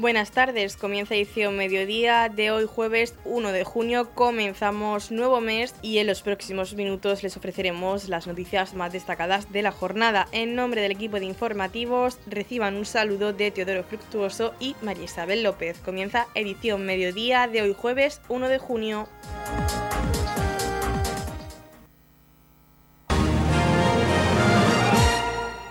Buenas 0.00 0.30
tardes, 0.30 0.76
comienza 0.76 1.16
edición 1.16 1.56
mediodía 1.56 2.28
de 2.28 2.52
hoy 2.52 2.66
jueves 2.66 3.16
1 3.24 3.50
de 3.50 3.64
junio, 3.64 4.14
comenzamos 4.14 5.10
nuevo 5.10 5.40
mes 5.40 5.74
y 5.82 5.98
en 5.98 6.06
los 6.06 6.22
próximos 6.22 6.74
minutos 6.74 7.24
les 7.24 7.36
ofreceremos 7.36 8.08
las 8.08 8.28
noticias 8.28 8.74
más 8.74 8.92
destacadas 8.92 9.50
de 9.50 9.62
la 9.62 9.72
jornada. 9.72 10.28
En 10.30 10.54
nombre 10.54 10.82
del 10.82 10.92
equipo 10.92 11.18
de 11.18 11.26
informativos 11.26 12.20
reciban 12.28 12.76
un 12.76 12.86
saludo 12.86 13.32
de 13.32 13.50
Teodoro 13.50 13.82
Fructuoso 13.82 14.54
y 14.60 14.76
María 14.82 15.02
Isabel 15.02 15.42
López. 15.42 15.78
Comienza 15.84 16.28
edición 16.36 16.86
mediodía 16.86 17.48
de 17.48 17.62
hoy 17.62 17.74
jueves 17.76 18.20
1 18.28 18.48
de 18.48 18.58
junio. 18.58 19.08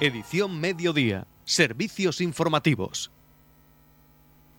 Edición 0.02 0.60
mediodía, 0.60 1.28
servicios 1.46 2.20
informativos. 2.20 3.10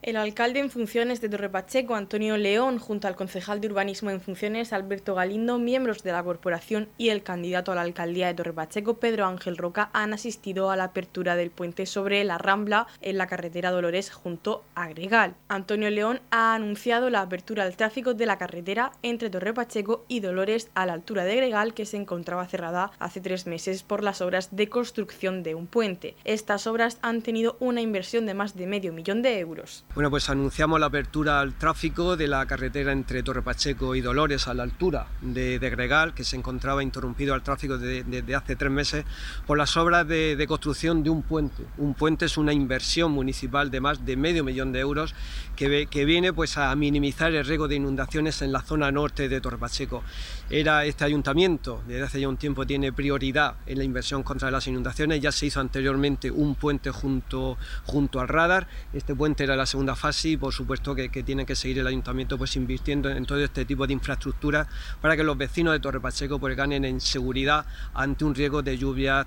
El 0.09 0.17
alcalde 0.17 0.59
en 0.61 0.71
funciones 0.71 1.21
de 1.21 1.29
Torre 1.29 1.51
Pacheco, 1.51 1.95
Antonio 1.95 2.39
León, 2.39 2.79
junto 2.79 3.09
al 3.09 3.15
concejal 3.15 3.61
de 3.61 3.69
urbanismo 3.69 4.09
en 4.09 4.23
funciones, 4.23 4.73
Alberto 4.73 5.15
Galindo, 5.15 5.59
miembros 5.59 6.03
de 6.03 6.13
la 6.13 6.23
corporación 6.23 6.89
y 6.97 7.11
el 7.11 7.23
candidato 7.23 7.73
a 7.73 7.75
la 7.75 7.83
alcaldía 7.83 8.29
de 8.29 8.33
Torre 8.33 8.55
Pacheco, 8.55 8.95
Pedro 9.01 9.27
Ángel 9.27 9.59
Roca, 9.59 9.91
han 9.93 10.15
asistido 10.15 10.71
a 10.71 10.77
la 10.77 10.85
apertura 10.85 11.37
del 11.37 11.51
puente 11.51 11.85
sobre 11.85 12.25
la 12.25 12.39
Rambla 12.39 12.87
en 13.03 13.19
la 13.19 13.27
carretera 13.27 13.71
Dolores 13.71 14.11
junto 14.11 14.65
a 14.75 14.89
Gregal. 14.89 15.35
Antonio 15.49 15.91
León 15.91 16.23
ha 16.31 16.55
anunciado 16.55 17.11
la 17.11 17.21
apertura 17.21 17.65
al 17.65 17.77
tráfico 17.77 18.15
de 18.15 18.25
la 18.25 18.39
carretera 18.39 18.93
entre 19.03 19.29
Torre 19.29 19.53
Pacheco 19.53 20.07
y 20.09 20.21
Dolores 20.21 20.71
a 20.73 20.87
la 20.87 20.95
altura 20.95 21.25
de 21.25 21.37
Gregal, 21.37 21.75
que 21.75 21.85
se 21.85 21.99
encontraba 21.99 22.47
cerrada 22.47 22.93
hace 22.99 23.21
tres 23.21 23.47
meses 23.47 23.83
por 23.83 24.03
las 24.03 24.23
obras 24.23 24.57
de 24.57 24.71
construcción 24.71 25.43
de 25.43 25.55
un 25.55 25.67
puente. 25.67 26.17
Estas 26.25 26.67
obras 26.67 26.97
han 27.03 27.21
tenido 27.21 27.59
una 27.61 27.83
inversión 27.83 28.25
de 28.25 28.33
más 28.33 28.57
de 28.57 28.67
medio 28.67 28.95
millón 28.95 29.21
de 29.21 29.39
euros. 29.39 29.85
Bueno, 29.99 30.11
pues 30.11 30.31
anunciamos 30.31 30.79
la 30.79 30.87
apertura 30.87 31.41
al 31.41 31.55
tráfico 31.55 32.17
de 32.17 32.29
la 32.29 32.47
carretera 32.47 32.93
entre 32.93 33.25
Torre 33.25 33.43
Pacheco 33.43 33.97
y 33.97 34.01
Dolores 34.01 34.47
a 34.47 34.55
la 34.55 34.63
altura 34.63 35.09
de, 35.21 35.59
Gregal, 35.59 36.15
que 36.15 36.23
se 36.23 36.37
encontraba 36.37 36.85
interrumpido 36.85 37.35
al 37.35 37.43
tráfico 37.43 37.79
desde 37.79 38.35
hace 38.37 38.55
tres 38.55 38.71
meses 38.71 39.05
por 39.45 39.59
las 39.59 39.77
obras 39.77 40.07
de, 40.07 40.45
construcción 40.47 41.03
de 41.03 41.11
un 41.11 41.23
puente. 41.23 41.65
Un 41.79 41.95
puente 41.95 42.27
es 42.27 42.37
una 42.39 42.53
inversión 42.53 43.11
municipal 43.11 43.73
de 43.73 43.81
más 43.81 44.07
de 44.07 44.17
medio 44.17 44.45
millón 44.45 44.71
de 44.71 44.79
euros 44.79 45.17
que, 45.57 45.89
que 45.91 46.05
viene 46.05 46.33
pues, 46.33 46.59
a 46.59 46.73
minimizar 46.77 47.35
el 47.35 47.45
riesgo 47.45 47.67
de 47.67 47.75
inundaciones 47.75 48.41
en 48.41 48.53
la 48.53 48.63
zona 48.63 48.93
norte 48.93 49.29
de 49.29 49.41
Torre 49.41 49.59
Pacheco. 49.59 50.05
Era 50.49 50.85
este 50.85 51.07
ayuntamiento, 51.07 51.83
desde 51.89 52.05
hace 52.05 52.21
ya 52.21 52.29
un 52.29 52.37
tiempo 52.37 52.65
tiene 52.65 52.93
prioridad 52.93 53.57
en 53.67 53.79
la 53.79 53.85
inversión 53.85 54.23
contra 54.23 54.53
las 54.53 54.69
inundaciones, 54.69 55.21
ya 55.21 55.33
se 55.33 55.47
hizo 55.47 55.59
anteriormente 55.59 56.31
un 56.31 56.55
puente 56.55 56.93
junto, 56.93 57.59
junto 57.85 58.21
al 58.21 58.29
radar, 58.29 58.69
este 58.93 59.17
puente 59.17 59.43
era 59.43 59.57
la 59.57 59.67
segunda 59.67 59.78
segunda 59.79 59.95
fase 59.95 60.31
y 60.31 60.37
por 60.37 60.53
supuesto 60.53 60.93
que, 60.93 61.09
tiene 61.23 61.47
que 61.47 61.55
seguir 61.55 61.79
el 61.79 61.87
ayuntamiento 61.87 62.37
pues 62.37 62.57
invirtiendo 62.57 63.09
en 63.11 63.25
todo 63.25 63.39
este 63.39 63.65
tipo 63.65 63.87
de 63.87 63.93
infraestructura 63.93 64.67
para 65.01 65.17
que 65.17 65.23
los 65.23 65.39
vecinos 65.39 65.73
de 65.73 65.79
Torre 65.79 66.01
Pacheco 66.01 66.41
pues 66.41 66.57
ganen 66.57 66.85
en 66.85 67.01
seguridad 67.01 67.65
ante 67.95 68.25
un 68.25 68.35
riesgo 68.35 68.61
de 68.61 68.77
lluvias 68.77 69.25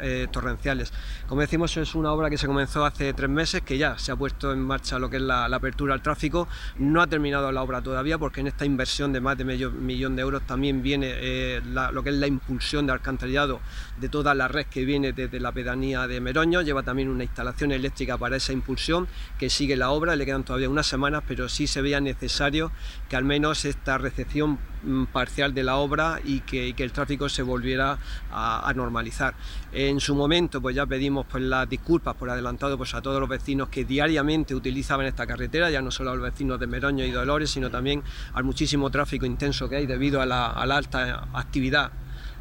eh, 0.00 0.28
torrenciales. 0.30 0.92
Como 1.26 1.40
decimos 1.40 1.76
es 1.76 1.96
una 1.96 2.12
obra 2.12 2.30
que 2.30 2.38
se 2.38 2.46
comenzó 2.46 2.84
hace 2.84 3.12
tres 3.12 3.28
meses 3.28 3.62
que 3.62 3.76
ya 3.76 3.98
se 3.98 4.12
ha 4.12 4.16
puesto 4.16 4.52
en 4.52 4.60
marcha 4.60 5.00
lo 5.00 5.10
que 5.10 5.16
es 5.16 5.22
la, 5.22 5.46
apertura 5.46 5.94
al 5.94 6.02
tráfico, 6.02 6.46
no 6.78 7.02
ha 7.02 7.08
terminado 7.08 7.50
la 7.50 7.64
obra 7.64 7.82
todavía 7.82 8.18
porque 8.18 8.40
en 8.40 8.46
esta 8.46 8.64
inversión 8.64 9.12
de 9.12 9.20
más 9.20 9.36
de 9.36 9.44
medio 9.44 9.72
millón 9.72 10.14
de 10.14 10.22
euros 10.22 10.42
también 10.46 10.80
viene 10.80 11.08
eh, 11.10 11.60
lo 11.64 12.04
que 12.04 12.10
es 12.10 12.16
la 12.16 12.28
impulsión 12.28 12.86
de 12.86 12.92
alcantarillado 12.92 13.60
de 14.00 14.08
toda 14.08 14.32
la 14.36 14.46
red 14.46 14.66
que 14.66 14.84
viene 14.84 15.12
desde 15.12 15.40
la 15.40 15.50
pedanía 15.50 16.06
de 16.06 16.20
Meroño, 16.20 16.62
lleva 16.62 16.84
también 16.84 17.08
una 17.08 17.24
instalación 17.24 17.72
eléctrica 17.72 18.16
para 18.16 18.36
esa 18.36 18.52
impulsión 18.52 19.08
que 19.38 19.50
sigue 19.50 19.76
la 19.76 19.87
obra, 19.90 20.16
le 20.16 20.26
quedan 20.26 20.44
todavía 20.44 20.68
unas 20.68 20.86
semanas, 20.86 21.22
pero 21.26 21.48
sí 21.48 21.66
se 21.66 21.82
veía 21.82 22.00
necesario 22.00 22.72
que 23.08 23.16
al 23.16 23.24
menos 23.24 23.64
esta 23.64 23.98
recepción 23.98 24.58
mm, 24.82 25.04
parcial 25.06 25.54
de 25.54 25.64
la 25.64 25.76
obra 25.76 26.20
y 26.24 26.40
que, 26.40 26.74
el 26.76 26.92
tráfico 26.92 27.28
se 27.28 27.42
volviera 27.42 27.98
a, 28.30 28.72
normalizar. 28.74 29.34
En 29.72 30.00
su 30.00 30.14
momento 30.14 30.60
pues 30.60 30.76
ya 30.76 30.86
pedimos 30.86 31.26
pues, 31.30 31.42
las 31.42 31.68
disculpas 31.68 32.14
por 32.14 32.30
adelantado 32.30 32.76
pues, 32.78 32.94
a 32.94 33.02
todos 33.02 33.20
los 33.20 33.28
vecinos 33.28 33.68
que 33.68 33.84
diariamente 33.84 34.54
utilizaban 34.54 35.06
esta 35.06 35.26
carretera, 35.26 35.70
ya 35.70 35.82
no 35.82 35.90
solo 35.90 36.10
a 36.10 36.14
los 36.14 36.22
vecinos 36.22 36.60
de 36.60 36.66
Meroño 36.66 37.04
y 37.04 37.10
Dolores, 37.10 37.50
sino 37.50 37.70
también 37.70 38.02
al 38.34 38.44
muchísimo 38.44 38.90
tráfico 38.90 39.26
intenso 39.26 39.68
que 39.68 39.76
hay 39.76 39.86
debido 39.86 40.20
a 40.20 40.26
la 40.26 40.50
alta 40.50 41.28
actividad 41.32 41.90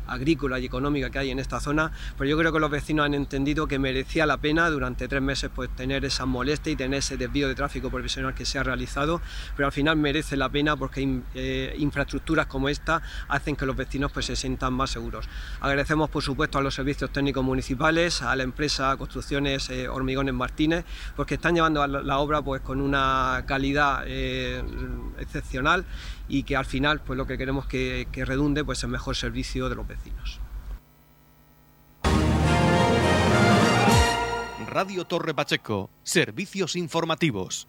agrícola 0.07 0.59
y 0.59 0.65
económica 0.65 1.09
que 1.09 1.19
hay 1.19 1.31
en 1.31 1.39
esta 1.39 1.59
zona, 1.59 1.91
pero 2.17 2.29
yo 2.29 2.37
creo 2.37 2.51
que 2.51 2.59
los 2.59 2.71
vecinos 2.71 3.05
han 3.05 3.13
entendido 3.13 3.67
que 3.67 3.79
merecía 3.79 4.25
la 4.25 4.37
pena 4.37 4.69
durante 4.69 5.07
tres 5.07 5.21
meses 5.21 5.49
pues 5.53 5.69
tener 5.75 6.05
esa 6.05 6.25
molestia 6.25 6.71
y 6.71 6.75
tener 6.75 6.99
ese 6.99 7.17
desvío 7.17 7.47
de 7.47 7.55
tráfico 7.55 7.89
provisional 7.89 8.33
que 8.33 8.45
se 8.45 8.59
ha 8.59 8.63
realizado, 8.63 9.21
pero 9.55 9.67
al 9.67 9.71
final 9.71 9.97
merece 9.97 10.37
la 10.37 10.49
pena 10.49 10.75
porque 10.75 11.21
eh, 11.35 11.75
infraestructuras 11.77 12.47
como 12.47 12.69
esta 12.69 13.01
hacen 13.27 13.55
que 13.55 13.65
los 13.65 13.75
vecinos 13.75 14.11
pues 14.11 14.25
se 14.25 14.35
sientan 14.35 14.73
más 14.73 14.91
seguros. 14.91 15.27
Agradecemos 15.59 16.09
por 16.09 16.23
supuesto 16.23 16.57
a 16.57 16.61
los 16.61 16.73
servicios 16.73 17.11
técnicos 17.11 17.43
municipales, 17.43 18.21
a 18.21 18.35
la 18.35 18.43
empresa 18.43 18.95
Construcciones 18.97 19.69
eh, 19.69 19.87
Hormigones 19.87 20.33
Martínez, 20.33 20.85
porque 21.15 21.35
están 21.35 21.55
llevando 21.55 21.85
la, 21.85 22.17
obra 22.19 22.41
pues 22.41 22.61
con 22.61 22.81
una 22.81 23.43
calidad 23.45 24.03
eh, 24.05 24.63
excepcional 25.19 25.85
y 26.27 26.43
que 26.43 26.55
al 26.55 26.65
final 26.65 27.01
pues 27.01 27.17
lo 27.17 27.27
que 27.27 27.37
queremos 27.37 27.65
que, 27.67 28.07
que 28.11 28.25
redunde 28.25 28.63
pues 28.63 28.83
en 28.83 28.91
mejor 28.91 29.15
servicio 29.15 29.69
de 29.69 29.75
los 29.75 29.87
vecinos. 29.87 30.39
Radio 34.67 35.05
Torre 35.05 35.33
Pacheco, 35.33 35.89
servicios 36.03 36.75
informativos. 36.75 37.67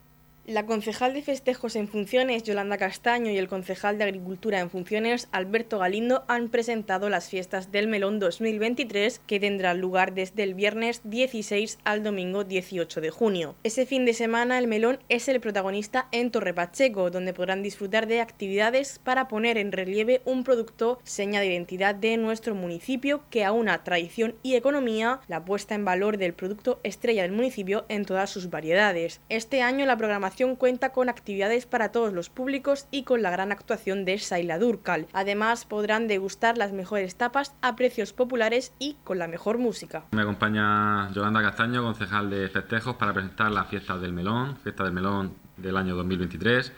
La 0.49 0.65
concejal 0.65 1.13
de 1.13 1.21
festejos 1.21 1.77
en 1.77 1.89
funciones, 1.89 2.43
Yolanda 2.43 2.79
Castaño, 2.79 3.31
y 3.31 3.37
el 3.37 3.49
concejal 3.49 3.99
de 3.99 4.05
Agricultura 4.05 4.61
en 4.61 4.71
funciones, 4.71 5.29
Alberto 5.31 5.79
Galindo, 5.79 6.25
han 6.27 6.49
presentado 6.49 7.11
las 7.11 7.29
fiestas 7.29 7.71
del 7.71 7.87
Melón 7.87 8.19
2023 8.19 9.21
que 9.27 9.41
tendrán 9.41 9.79
lugar 9.79 10.15
desde 10.15 10.45
el 10.45 10.55
viernes 10.55 11.03
16 11.05 11.81
al 11.85 12.03
domingo 12.03 12.45
18 12.45 13.03
de 13.03 13.11
junio. 13.11 13.57
Ese 13.63 13.85
fin 13.85 14.07
de 14.07 14.15
semana 14.15 14.59
el 14.59 14.69
Melón 14.69 15.01
es 15.11 15.29
el 15.29 15.39
protagonista 15.39 16.09
en 16.13 16.31
Torre 16.31 16.55
Pacheco, 16.55 17.11
donde 17.11 17.35
podrán 17.35 17.63
disfrutar 17.63 18.07
de 18.07 18.23
actividades 18.23 18.99
para 18.99 19.29
poner 19.29 19.59
en 19.59 19.71
relieve 19.71 20.23
un 20.25 20.45
producto 20.45 20.99
seña 21.05 21.41
de 21.41 21.49
identidad 21.49 21.95
de 21.95 22.17
nuestro 22.17 22.55
municipio 22.55 23.21
que 23.29 23.45
aúna 23.45 23.85
tradición 23.85 24.35
y 24.43 24.55
economía, 24.55 25.21
la 25.29 25.45
puesta 25.45 25.75
en 25.75 25.85
valor 25.85 26.17
del 26.17 26.33
producto 26.33 26.81
estrella 26.85 27.21
del 27.21 27.33
municipio 27.33 27.85
en 27.91 28.07
todas 28.07 28.31
sus 28.31 28.49
variedades. 28.49 29.21
Este 29.29 29.61
año 29.61 29.85
la 29.85 29.99
programación 29.99 30.38
cuenta 30.47 30.93
con 30.93 31.09
actividades 31.09 31.67
para 31.67 31.91
todos 31.91 32.13
los 32.13 32.31
públicos 32.31 32.87
y 32.93 33.03
con 33.03 33.23
la 33.23 33.31
gran 33.31 33.51
actuación 33.51 34.05
de 34.05 34.19
Saila 34.19 34.59
Durcal. 34.59 35.09
Además, 35.13 35.65
podrán 35.65 36.07
degustar 36.07 36.57
las 36.57 36.73
mejores 36.73 37.17
tapas 37.17 37.57
a 37.61 37.75
precios 37.75 38.13
populares 38.13 38.73
y 38.79 38.97
con 39.03 39.19
la 39.19 39.27
mejor 39.27 39.59
música. 39.59 40.05
Me 40.13 40.23
acompaña 40.23 41.11
Yolanda 41.11 41.43
Castaño, 41.43 41.83
concejal 41.83 42.31
de 42.31 42.49
festejos, 42.49 42.95
para 42.97 43.13
presentar 43.13 43.51
las 43.51 43.67
fiestas 43.67 44.01
del 44.01 44.13
melón, 44.13 44.57
fiesta 44.59 44.85
del 44.85 44.93
melón 44.93 45.35
del 45.57 45.77
año 45.77 45.97
2023. 45.97 46.73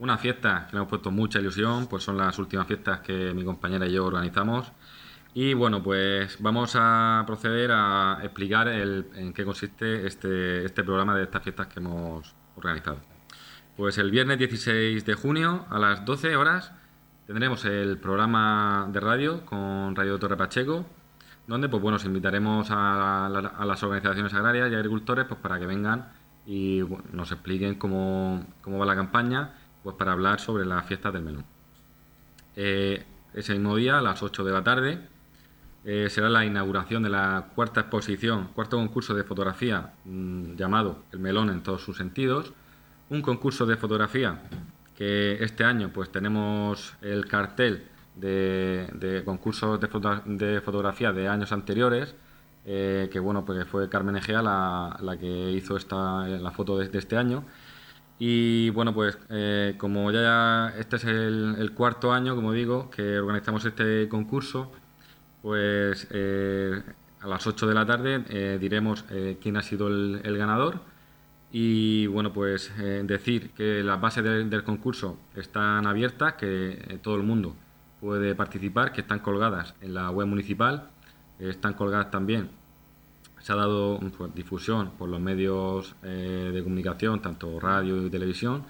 Una 0.00 0.18
fiesta 0.18 0.66
que 0.68 0.74
me 0.74 0.80
hemos 0.80 0.90
puesto 0.90 1.12
mucha 1.12 1.38
ilusión, 1.38 1.86
pues 1.86 2.02
son 2.02 2.16
las 2.16 2.36
últimas 2.40 2.66
fiestas 2.66 3.00
que 3.00 3.32
mi 3.32 3.44
compañera 3.44 3.86
y 3.86 3.92
yo 3.92 4.04
organizamos. 4.04 4.72
Y 5.34 5.54
bueno, 5.54 5.82
pues 5.82 6.36
vamos 6.40 6.74
a 6.76 7.22
proceder 7.26 7.70
a 7.72 8.18
explicar 8.22 8.68
en 8.68 9.32
qué 9.32 9.44
consiste 9.44 10.06
este, 10.06 10.64
este 10.64 10.82
programa 10.82 11.16
de 11.16 11.24
estas 11.24 11.42
fiestas 11.42 11.68
que 11.68 11.80
hemos 11.80 12.34
organizado. 12.56 12.98
Pues 13.76 13.98
el 13.98 14.10
viernes 14.10 14.38
16 14.38 15.04
de 15.04 15.14
junio 15.14 15.66
a 15.70 15.78
las 15.78 16.04
12 16.04 16.36
horas 16.36 16.72
tendremos 17.26 17.64
el 17.64 17.98
programa 17.98 18.88
de 18.92 19.00
radio 19.00 19.44
con 19.44 19.96
Radio 19.96 20.18
Torre 20.18 20.36
Pacheco, 20.36 20.86
donde 21.46 21.68
pues 21.68 21.82
bueno, 21.82 21.96
os 21.96 22.04
invitaremos 22.04 22.68
a, 22.70 23.28
las 23.64 23.82
organizaciones 23.82 24.32
agrarias 24.34 24.70
y 24.70 24.74
agricultores 24.74 25.26
pues 25.26 25.40
para 25.40 25.58
que 25.58 25.66
vengan 25.66 26.08
y 26.46 26.82
nos 27.12 27.32
expliquen 27.32 27.74
cómo, 27.76 28.46
va 28.66 28.86
la 28.86 28.94
campaña 28.94 29.54
pues 29.82 29.96
para 29.96 30.12
hablar 30.12 30.40
sobre 30.40 30.64
las 30.64 30.86
fiestas 30.86 31.12
del 31.12 31.22
menú. 31.22 31.42
Eh, 32.56 33.04
ese 33.34 33.54
mismo 33.54 33.74
día, 33.76 33.98
a 33.98 34.02
las 34.02 34.22
8 34.22 34.44
de 34.44 34.52
la 34.52 34.62
tarde, 34.62 35.08
eh, 35.86 36.08
será 36.08 36.30
la 36.30 36.46
inauguración 36.46 37.02
de 37.02 37.10
la 37.10 37.48
cuarta 37.54 37.80
exposición, 37.80 38.48
cuarto 38.54 38.78
concurso 38.78 39.14
de 39.14 39.22
fotografía 39.22 39.92
mm, 40.06 40.54
llamado 40.56 41.04
El 41.12 41.18
Melón 41.18 41.50
en 41.50 41.62
todos 41.62 41.82
sus 41.82 41.98
sentidos. 41.98 42.54
Un 43.10 43.20
concurso 43.20 43.66
de 43.66 43.76
fotografía 43.76 44.40
que 44.96 45.44
este 45.44 45.62
año 45.64 45.90
pues 45.92 46.10
tenemos 46.10 46.94
el 47.02 47.26
cartel 47.26 47.84
de, 48.16 49.22
concursos 49.26 49.78
de, 49.78 50.60
fotografía 50.62 51.12
de 51.12 51.28
años 51.28 51.52
anteriores, 51.52 52.14
eh, 52.64 53.10
que 53.12 53.18
bueno, 53.18 53.44
pues 53.44 53.66
fue 53.66 53.90
Carmen 53.90 54.16
Egea 54.16 54.40
la, 54.40 55.16
que 55.20 55.50
hizo 55.52 55.76
esta, 55.76 56.26
la 56.26 56.50
foto 56.50 56.78
de, 56.78 56.96
este 56.96 57.18
año. 57.18 57.44
Y 58.18 58.70
bueno, 58.70 58.94
pues 58.94 59.18
eh, 59.28 59.74
como 59.76 60.10
ya 60.12 60.72
este 60.78 60.96
es 60.96 61.04
el 61.04 61.72
cuarto 61.74 62.12
año, 62.12 62.34
como 62.36 62.52
digo, 62.52 62.88
que 62.88 63.18
organizamos 63.18 63.64
este 63.66 64.08
concurso, 64.08 64.72
pues 65.44 66.06
eh, 66.10 66.82
a 67.20 67.28
las 67.28 67.46
8 67.46 67.66
de 67.66 67.74
la 67.74 67.84
tarde 67.84 68.24
eh, 68.30 68.56
diremos 68.58 69.04
eh, 69.10 69.36
quién 69.42 69.58
ha 69.58 69.62
sido 69.62 69.88
el, 69.88 70.38
ganador 70.38 70.80
Y 71.52 72.06
bueno, 72.06 72.32
pues 72.32 72.72
eh, 72.78 73.02
decir 73.04 73.50
que 73.50 73.82
las 73.82 74.00
bases 74.00 74.24
del 74.24 74.64
concurso 74.64 75.18
están 75.36 75.86
abiertas, 75.86 76.32
que 76.34 76.70
eh, 76.72 76.98
todo 77.02 77.16
el 77.16 77.24
mundo 77.24 77.54
puede 78.00 78.34
participar, 78.34 78.92
que 78.92 79.02
están 79.02 79.18
colgadas 79.18 79.74
en 79.82 79.92
la 79.92 80.10
web 80.10 80.26
municipal, 80.26 80.88
están 81.38 81.74
colgadas 81.74 82.10
también. 82.10 82.48
Se 83.40 83.52
ha 83.52 83.56
dado 83.56 84.00
pues, 84.16 84.34
difusión 84.34 84.92
por 84.98 85.10
los 85.10 85.20
medios 85.20 85.94
de 86.02 86.60
comunicación, 86.62 87.20
tanto 87.20 87.60
radio 87.60 88.06
y 88.06 88.08
televisión, 88.08 88.64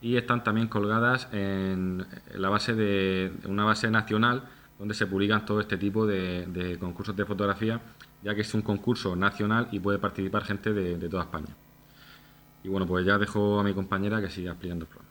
y 0.00 0.16
están 0.16 0.42
también 0.42 0.68
colgadas 0.68 1.28
en 1.32 2.06
la 2.34 2.48
base 2.48 2.74
de 2.74 3.30
una 3.44 3.64
base 3.64 3.90
nacional 3.90 4.44
donde 4.78 4.94
se 4.94 5.06
publican 5.06 5.44
todo 5.44 5.60
este 5.60 5.76
tipo 5.76 6.06
de, 6.06 6.76
concursos 6.80 7.16
de 7.16 7.24
fotografía, 7.24 7.80
ya 8.22 8.34
que 8.34 8.40
es 8.40 8.54
un 8.54 8.62
concurso 8.62 9.14
nacional 9.14 9.68
y 9.70 9.80
puede 9.80 9.98
participar 9.98 10.44
gente 10.44 10.72
de, 10.72 11.08
toda 11.08 11.24
España. 11.24 11.54
Y 12.62 12.68
bueno, 12.68 12.86
pues 12.86 13.04
ya 13.04 13.18
dejo 13.18 13.60
a 13.60 13.64
mi 13.64 13.74
compañera 13.74 14.20
que 14.20 14.30
siga 14.30 14.52
explicando 14.52 14.84
el 14.84 14.88
programa. 14.88 15.10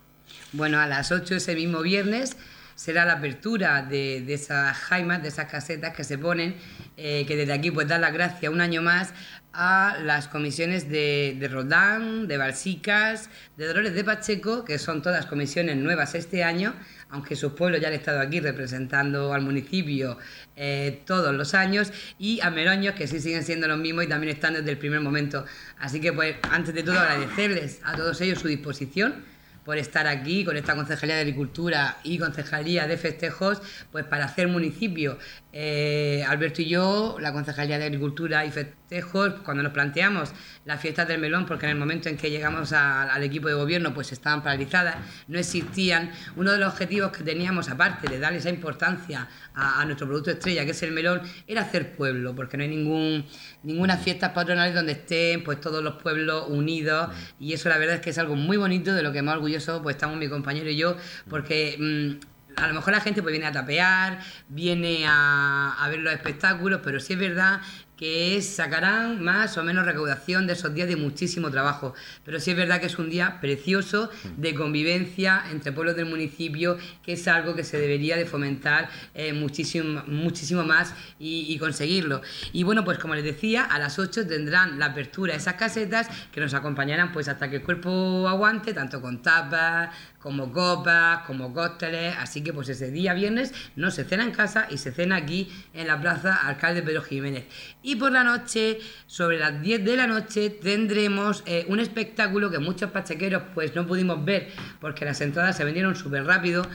Bueno, 0.54 0.80
a 0.80 0.88
las 0.88 1.12
8 1.12 1.36
ese 1.36 1.56
mismo 1.56 1.81
viernes 1.81 2.38
será 2.75 3.06
la 3.06 3.13
apertura 3.13 3.83
de, 3.83 4.33
esas 4.33 4.75
jaimas, 4.75 5.21
de 5.21 5.27
esas 5.27 5.50
casetas 5.50 5.94
que 5.95 6.04
se 6.04 6.18
ponen, 6.18 6.56
eh, 6.98 7.25
que 7.27 7.36
desde 7.36 7.54
aquí 7.54 7.69
pues 7.69 7.88
dar 7.88 8.00
las 8.00 8.13
gracias 8.13 8.51
un 8.51 8.62
año 8.62 8.81
más 8.81 9.13
a 9.53 9.97
las 10.03 10.27
comisiones 10.27 10.89
de, 10.89 11.38
de 11.39 11.47
Rodán, 11.47 12.27
de 12.27 12.38
Balsicas, 12.38 13.29
de 13.55 13.67
Dolores 13.67 13.94
de 13.94 14.03
Pacheco, 14.03 14.65
que 14.65 14.79
son 14.79 15.01
todas 15.01 15.27
comisiones 15.27 15.77
nuevas 15.77 16.15
este 16.15 16.44
año, 16.44 16.73
aunque 17.09 17.35
sus 17.35 17.53
pueblos 17.53 17.79
ya 17.79 17.89
han 17.89 17.94
estado 17.94 18.19
aquí 18.19 18.39
representando 18.39 19.33
al 19.33 19.41
municipio 19.41 20.17
eh, 20.55 21.01
todos 21.05 21.33
los 21.35 21.53
años, 21.53 21.94
y 22.17 22.41
a 22.41 22.50
Meroños, 22.50 22.95
que 22.95 23.07
sí 23.07 23.19
siguen 23.19 23.44
siendo 23.44 23.67
los 23.67 23.77
mismos 23.77 24.05
y 24.05 24.07
también 24.07 24.33
están 24.33 24.55
desde 24.55 24.71
el 24.71 24.77
primer 24.79 25.01
momento. 25.01 25.45
Así 25.77 26.01
que, 26.01 26.11
pues, 26.11 26.35
antes 26.50 26.73
de 26.73 26.81
todo, 26.81 27.00
agradecerles 27.00 27.79
a 27.83 27.95
todos 27.95 28.19
ellos 28.21 28.39
su 28.39 28.47
disposición 28.47 29.32
por 29.65 29.77
estar 29.77 30.07
aquí 30.07 30.44
con 30.44 30.57
esta 30.57 30.75
Concejalía 30.75 31.15
de 31.15 31.21
Agricultura 31.21 31.98
y 32.04 32.18
Concejalía 32.18 32.88
de 32.88 32.98
Festejos, 32.98 33.62
pues 33.92 34.06
para 34.06 34.25
hacer 34.25 34.48
municipio. 34.48 35.18
Eh, 35.56 36.25
Alberto 36.27 36.62
y 36.62 36.65
yo, 36.65 37.18
la 37.19 37.31
Concejalía 37.31 37.77
de 37.77 37.86
Agricultura 37.86 38.44
y 38.45 38.51
Festejos, 38.51 39.36
cuando 39.45 39.63
nos 39.63 39.71
planteamos 39.71 40.33
las 40.65 40.81
fiestas 40.81 41.07
del 41.07 41.19
melón, 41.19 41.45
porque 41.45 41.65
en 41.65 41.71
el 41.71 41.77
momento 41.77 42.10
en 42.10 42.18
que 42.18 42.30
llegamos 42.30 42.74
al 42.74 43.21
equipo 43.24 43.48
de 43.48 43.54
gobierno, 43.54 43.94
pues 43.94 44.12
estaban 44.12 44.44
paralizadas, 44.44 44.95
no 45.27 45.38
existían. 45.38 46.12
Uno 46.36 46.51
de 46.51 46.57
los 46.57 46.74
objetivos 46.74 47.12
que 47.12 47.24
teníamos, 47.24 47.69
aparte 47.69 48.10
de 48.10 48.19
darle 48.19 48.39
esa 48.39 48.50
importancia 48.50 49.30
a, 49.54 49.86
nuestro 49.86 50.07
producto 50.07 50.31
estrella, 50.31 50.65
que 50.65 50.71
es 50.71 50.83
el 50.83 50.92
melón, 50.92 51.21
era 51.48 51.62
hacer 51.62 51.95
pueblo, 51.95 52.36
porque 52.36 52.57
no 52.57 52.63
hay 52.63 52.69
ningún, 52.69 53.25
ninguna 53.62 53.98
fiesta 53.98 54.33
patronal 54.33 54.74
donde 54.74 54.94
estén 54.94 55.44
pues 55.44 55.62
todos 55.62 55.83
los 55.83 56.01
pueblos 56.01 56.45
unidos, 56.50 57.10
y 57.39 57.54
eso 57.54 57.69
la 57.69 57.77
verdad 57.77 57.95
es 57.95 58.01
que 58.01 58.10
es 58.10 58.18
algo 58.18 58.36
muy 58.36 58.57
bonito, 58.57 58.94
de 58.94 59.04
lo 59.04 59.12
que 59.12 59.21
más 59.21 59.36
orgulloso 59.36 59.52
pues 59.81 59.95
estamos 59.95 60.17
mi 60.17 60.29
compañero 60.29 60.69
y 60.69 60.77
yo, 60.77 60.97
porque... 61.29 61.77
Mm, 61.79 62.33
a 62.55 62.67
lo 62.67 62.75
mejor 62.75 62.94
la 62.94 63.01
gente 63.01 63.23
pues 63.23 63.31
viene 63.31 63.47
a 63.47 63.51
tapear, 63.51 64.19
viene 64.47 65.07
a, 65.07 65.75
a, 65.79 65.89
ver 65.89 66.01
los 66.01 66.13
espectáculos, 66.13 66.81
pero 66.83 67.00
sí 67.00 67.13
es 67.13 67.19
verdad 67.19 67.61
que 68.03 68.41
sacarán 68.41 69.23
más 69.23 69.57
o 69.57 69.63
menos 69.63 69.85
recaudación 69.85 70.45
de 70.45 70.51
esos 70.51 70.73
días 70.73 70.89
de 70.89 70.97
muchísimo 70.97 71.50
trabajo. 71.50 71.94
Pero 72.25 72.38
sí 72.41 72.51
es 72.51 72.57
verdad 72.57 72.81
que 72.81 72.88
es 72.88 73.00
un 73.00 73.09
día 73.09 73.39
precioso 73.39 74.09
de 74.35 74.53
convivencia 74.53 75.41
entre 75.50 75.71
pueblos 75.71 75.95
del 75.95 76.07
municipio, 76.07 76.77
que 77.01 77.13
es 77.13 77.25
algo 77.29 77.55
que 77.55 77.63
se 77.63 77.79
debería 77.79 78.17
de 78.17 78.25
fomentar 78.25 78.89
eh, 79.13 79.31
muchísimo, 79.31 80.03
muchísimo 80.07 80.65
más 80.65 80.94
y, 81.17 81.57
conseguirlo. 81.59 82.21
Y 82.51 82.63
bueno, 82.63 82.83
pues 82.83 83.00
como 83.00 83.15
les 83.15 83.23
decía, 83.23 83.63
a 83.63 83.79
las 83.79 83.97
8 83.97 84.27
tendrán 84.27 84.79
la 84.79 84.88
apertura 84.88 85.31
de 85.31 85.39
esas 85.39 85.53
casetas 85.53 86.09
que 86.33 86.41
nos 86.41 86.53
acompañarán 86.53 87.13
pues 87.13 87.29
hasta 87.29 87.50
que 87.50 87.55
el 87.55 87.63
cuerpo 87.63 88.27
aguante, 88.27 88.73
tanto 88.73 89.01
con 89.01 89.21
tapas, 89.21 89.95
como 90.24 90.54
copas, 90.54 91.25
como 91.28 91.54
cócteles, 91.54 92.16
así 92.18 92.42
que 92.42 92.54
pues 92.54 92.70
ese 92.70 92.92
día 92.92 93.14
viernes 93.14 93.54
no 93.75 93.92
se 93.92 94.06
cena 94.06 94.24
en 94.24 94.31
casa 94.31 94.68
y 94.70 94.78
se 94.78 94.94
cena 94.94 95.18
aquí 95.18 95.52
en 95.74 95.88
la 95.88 96.00
Plaza 96.00 96.34
Alcalde 96.48 96.81
Pedro 96.81 97.02
Jiménez. 97.02 97.44
Y 97.81 97.98
por 97.98 98.14
la 98.14 98.24
noche, 98.24 98.80
sobre 99.06 99.38
las 99.38 99.62
10 99.62 99.84
de 99.84 99.98
la 99.98 100.08
noche, 100.08 100.50
tendremos 100.50 101.44
eh, 101.46 101.66
un 101.68 101.81
espectáculo 101.81 102.50
que 102.50 102.60
muchos 102.60 102.90
pachequeros 102.92 103.44
pues 103.54 103.75
no 103.75 103.86
pudimos 103.86 104.24
ver 104.24 104.48
porque 104.80 105.04
las 105.04 105.20
entradas 105.20 105.58
se 105.58 105.66
vendieron 105.66 105.94
súper 105.94 106.25
rápido. 106.25 106.66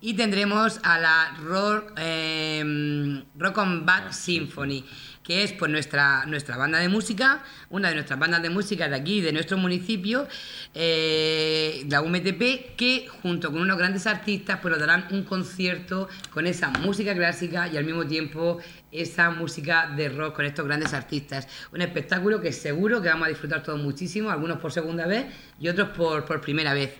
Y 0.00 0.14
tendremos 0.14 0.80
a 0.82 0.98
la 0.98 1.36
Rock, 1.42 1.92
eh, 1.96 3.22
Rock 3.36 3.58
on 3.58 3.86
Back 3.86 4.12
Symphony 4.12 4.84
que 5.24 5.42
es 5.42 5.52
pues 5.52 5.70
nuestra, 5.70 6.26
nuestra 6.26 6.56
banda 6.56 6.78
de 6.78 6.88
música, 6.88 7.42
una 7.70 7.88
de 7.88 7.94
nuestras 7.94 8.18
bandas 8.18 8.42
de 8.42 8.50
música 8.50 8.88
de 8.88 8.94
aquí, 8.94 9.20
de 9.22 9.32
nuestro 9.32 9.56
municipio, 9.56 10.28
eh, 10.74 11.84
la 11.88 12.02
UMTP, 12.02 12.76
que 12.76 13.08
junto 13.22 13.50
con 13.50 13.62
unos 13.62 13.78
grandes 13.78 14.06
artistas 14.06 14.60
pues 14.60 14.70
nos 14.70 14.80
darán 14.80 15.06
un 15.10 15.24
concierto 15.24 16.08
con 16.30 16.46
esa 16.46 16.68
música 16.70 17.14
clásica 17.14 17.68
y 17.68 17.78
al 17.78 17.84
mismo 17.84 18.06
tiempo 18.06 18.60
esa 18.92 19.30
música 19.30 19.92
de 19.96 20.08
rock 20.08 20.36
con 20.36 20.44
estos 20.44 20.64
grandes 20.64 20.92
artistas. 20.92 21.48
Un 21.72 21.80
espectáculo 21.80 22.40
que 22.40 22.52
seguro 22.52 23.02
que 23.02 23.08
vamos 23.08 23.26
a 23.26 23.30
disfrutar 23.30 23.62
todos 23.62 23.80
muchísimo, 23.80 24.30
algunos 24.30 24.58
por 24.58 24.72
segunda 24.72 25.06
vez 25.06 25.26
y 25.58 25.68
otros 25.68 25.88
por, 25.88 26.24
por 26.24 26.40
primera 26.40 26.74
vez. 26.74 26.92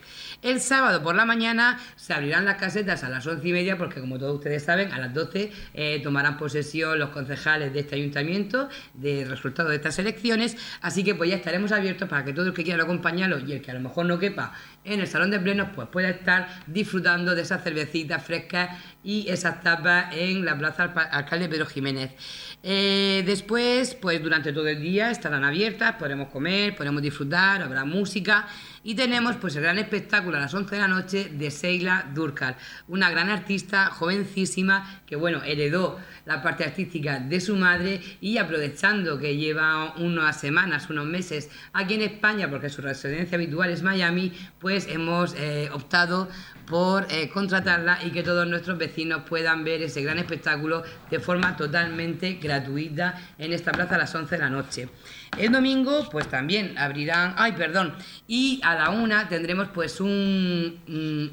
El 0.44 0.60
sábado 0.60 1.02
por 1.02 1.14
la 1.14 1.24
mañana 1.24 1.80
se 1.96 2.12
abrirán 2.12 2.44
las 2.44 2.56
casetas 2.56 3.02
a 3.02 3.08
las 3.08 3.26
once 3.26 3.48
y 3.48 3.52
media 3.52 3.78
porque 3.78 3.98
como 3.98 4.18
todos 4.18 4.34
ustedes 4.34 4.62
saben, 4.62 4.92
a 4.92 4.98
las 4.98 5.14
12 5.14 5.50
eh, 5.72 6.00
tomarán 6.02 6.36
posesión 6.36 6.98
los 6.98 7.08
concejales 7.08 7.72
de 7.72 7.80
este 7.80 7.94
ayuntamiento 7.94 8.68
de 8.92 9.24
resultado 9.24 9.70
de 9.70 9.76
estas 9.76 9.98
elecciones, 9.98 10.58
así 10.82 11.02
que 11.02 11.14
pues 11.14 11.30
ya 11.30 11.36
estaremos 11.36 11.72
abiertos 11.72 12.10
para 12.10 12.26
que 12.26 12.34
todo 12.34 12.48
el 12.48 12.52
que 12.52 12.62
quiera 12.62 12.82
acompañarlo 12.82 13.38
y 13.38 13.52
el 13.52 13.62
que 13.62 13.70
a 13.70 13.74
lo 13.74 13.80
mejor 13.80 14.04
no 14.04 14.18
quepa 14.18 14.52
en 14.84 15.00
el 15.00 15.06
salón 15.06 15.30
de 15.30 15.40
plenos 15.40 15.68
pues 15.74 15.88
pueda 15.88 16.10
estar 16.10 16.46
disfrutando 16.66 17.34
de 17.34 17.40
esas 17.40 17.64
cervecitas 17.64 18.22
frescas 18.22 18.78
y 19.02 19.26
esas 19.30 19.62
tapas 19.62 20.14
en 20.14 20.44
la 20.44 20.58
plaza 20.58 20.92
Alcalde 21.10 21.48
Pedro 21.48 21.64
Jiménez. 21.64 22.10
Eh, 22.62 23.22
después, 23.24 23.94
pues 23.94 24.22
durante 24.22 24.52
todo 24.52 24.68
el 24.68 24.80
día 24.80 25.10
estarán 25.10 25.44
abiertas, 25.44 25.94
podremos 25.94 26.28
comer, 26.28 26.76
podremos 26.76 27.00
disfrutar, 27.00 27.62
habrá 27.62 27.86
música 27.86 28.46
y 28.84 28.94
tenemos 28.94 29.36
pues 29.36 29.56
el 29.56 29.62
gran 29.62 29.78
espectáculo 29.78 30.36
a 30.36 30.40
las 30.40 30.54
11 30.54 30.74
de 30.74 30.80
la 30.80 30.88
noche 30.88 31.30
de 31.32 31.50
Seila 31.50 32.10
Durkal, 32.14 32.56
una 32.86 33.10
gran 33.10 33.30
artista 33.30 33.86
jovencísima 33.86 35.02
que 35.06 35.16
bueno, 35.16 35.42
heredó 35.42 35.98
la 36.26 36.42
parte 36.42 36.64
artística 36.64 37.18
de 37.18 37.40
su 37.40 37.56
madre 37.56 38.00
y 38.20 38.36
aprovechando 38.38 39.18
que 39.18 39.36
lleva 39.36 39.94
unas 39.96 40.38
semanas, 40.38 40.88
unos 40.90 41.06
meses 41.06 41.50
aquí 41.72 41.94
en 41.94 42.02
España, 42.02 42.48
porque 42.50 42.68
su 42.68 42.82
residencia 42.82 43.36
habitual 43.36 43.70
es 43.70 43.82
Miami, 43.82 44.32
pues 44.58 44.86
hemos 44.88 45.34
eh, 45.34 45.70
optado 45.72 46.28
por 46.66 47.06
eh, 47.10 47.28
contratarla 47.28 47.98
y 48.04 48.10
que 48.10 48.22
todos 48.22 48.46
nuestros 48.46 48.78
vecinos 48.78 49.22
puedan 49.28 49.64
ver 49.64 49.82
ese 49.82 50.02
gran 50.02 50.18
espectáculo 50.18 50.82
de 51.10 51.20
forma 51.20 51.56
totalmente 51.56 52.34
gratuita 52.34 53.18
en 53.38 53.52
esta 53.52 53.72
plaza 53.72 53.96
a 53.96 53.98
las 53.98 54.14
11 54.14 54.34
de 54.34 54.42
la 54.42 54.50
noche. 54.50 54.88
El 55.38 55.52
domingo, 55.52 56.08
pues 56.10 56.28
también 56.28 56.76
abrirán, 56.78 57.34
ay, 57.36 57.52
perdón, 57.52 57.94
y 58.26 58.60
a 58.62 58.74
la 58.74 58.90
una 58.90 59.28
tendremos 59.28 59.68
pues 59.68 60.00
un, 60.00 60.80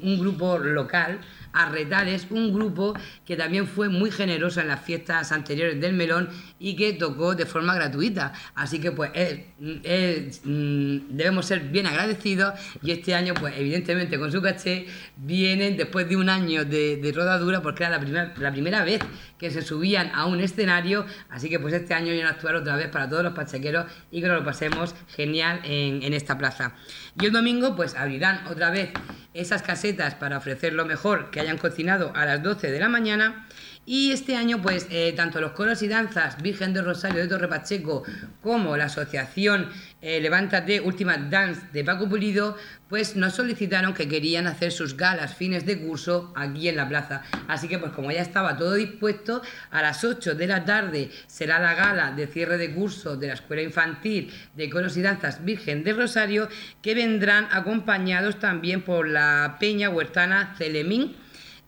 un 0.02 0.18
grupo 0.18 0.58
local 0.58 1.20
Arretales, 1.52 2.26
un 2.30 2.52
grupo 2.52 2.94
que 3.26 3.36
también 3.36 3.66
fue 3.66 3.88
muy 3.88 4.10
generoso 4.10 4.60
en 4.60 4.68
las 4.68 4.80
fiestas 4.80 5.32
anteriores 5.32 5.80
del 5.80 5.92
Melón 5.92 6.30
y 6.62 6.76
que 6.76 6.92
tocó 6.92 7.34
de 7.34 7.44
forma 7.44 7.74
gratuita. 7.74 8.32
Así 8.54 8.78
que 8.78 8.92
pues 8.92 9.10
mm, 9.58 11.16
debemos 11.16 11.44
ser 11.44 11.60
bien 11.60 11.86
agradecidos 11.86 12.54
y 12.82 12.92
este 12.92 13.14
año 13.14 13.34
pues 13.34 13.54
evidentemente 13.56 14.18
con 14.18 14.30
su 14.30 14.40
caché 14.40 14.86
vienen 15.16 15.76
después 15.76 16.08
de 16.08 16.16
un 16.16 16.28
año 16.28 16.64
de, 16.64 17.12
rodadura 17.14 17.60
porque 17.60 17.84
era 17.84 17.98
la, 17.98 18.32
la 18.36 18.52
primera 18.52 18.84
vez 18.84 19.00
que 19.38 19.50
se 19.50 19.60
subían 19.60 20.12
a 20.14 20.26
un 20.26 20.38
escenario, 20.40 21.04
así 21.28 21.50
que 21.50 21.58
pues 21.58 21.74
este 21.74 21.94
año 21.94 22.06
vienen 22.06 22.26
a 22.26 22.30
actuar 22.30 22.54
otra 22.54 22.76
vez 22.76 22.88
para 22.88 23.08
todos 23.08 23.24
los 23.24 23.34
pachequeros 23.34 23.86
y 24.12 24.20
que 24.22 24.28
nos 24.28 24.38
lo 24.38 24.44
pasemos 24.44 24.94
genial 25.08 25.60
en, 25.64 26.02
en 26.04 26.14
esta 26.14 26.38
plaza. 26.38 26.74
Y 27.20 27.26
el 27.26 27.32
domingo 27.32 27.74
pues 27.74 27.96
abrirán 27.96 28.46
otra 28.46 28.70
vez 28.70 28.90
esas 29.34 29.62
casetas 29.62 30.14
para 30.14 30.38
ofrecer 30.38 30.74
lo 30.74 30.86
mejor 30.86 31.30
que 31.30 31.40
hayan 31.40 31.58
cocinado 31.58 32.12
a 32.14 32.24
las 32.24 32.42
12 32.42 32.70
de 32.70 32.78
la 32.78 32.88
mañana. 32.88 33.48
Y 33.84 34.12
este 34.12 34.36
año, 34.36 34.62
pues, 34.62 34.86
eh, 34.90 35.12
tanto 35.16 35.40
los 35.40 35.52
coros 35.52 35.82
y 35.82 35.88
danzas 35.88 36.40
Virgen 36.40 36.72
de 36.72 36.82
Rosario 36.82 37.20
de 37.20 37.26
Torre 37.26 37.48
Pacheco 37.48 38.04
como 38.40 38.76
la 38.76 38.84
asociación 38.84 39.70
eh, 40.00 40.20
Levántate 40.20 40.80
Última 40.80 41.16
Dance 41.16 41.62
de 41.72 41.82
Paco 41.82 42.08
Pulido, 42.08 42.56
pues 42.88 43.16
nos 43.16 43.34
solicitaron 43.34 43.92
que 43.92 44.06
querían 44.06 44.46
hacer 44.46 44.70
sus 44.70 44.96
galas 44.96 45.34
fines 45.34 45.66
de 45.66 45.80
curso 45.80 46.32
aquí 46.36 46.68
en 46.68 46.76
la 46.76 46.88
plaza. 46.88 47.22
Así 47.48 47.66
que, 47.66 47.80
pues, 47.80 47.90
como 47.90 48.12
ya 48.12 48.22
estaba 48.22 48.56
todo 48.56 48.74
dispuesto, 48.74 49.42
a 49.72 49.82
las 49.82 50.04
8 50.04 50.36
de 50.36 50.46
la 50.46 50.64
tarde 50.64 51.10
será 51.26 51.58
la 51.58 51.74
gala 51.74 52.12
de 52.12 52.28
cierre 52.28 52.58
de 52.58 52.72
curso 52.72 53.16
de 53.16 53.28
la 53.28 53.34
Escuela 53.34 53.62
Infantil 53.62 54.32
de 54.54 54.70
Coros 54.70 54.96
y 54.96 55.02
Danzas 55.02 55.44
Virgen 55.44 55.82
de 55.82 55.92
Rosario, 55.92 56.48
que 56.82 56.94
vendrán 56.94 57.48
acompañados 57.50 58.38
también 58.38 58.82
por 58.82 59.08
la 59.08 59.56
Peña 59.58 59.90
Huertana 59.90 60.54
Celemín 60.56 61.16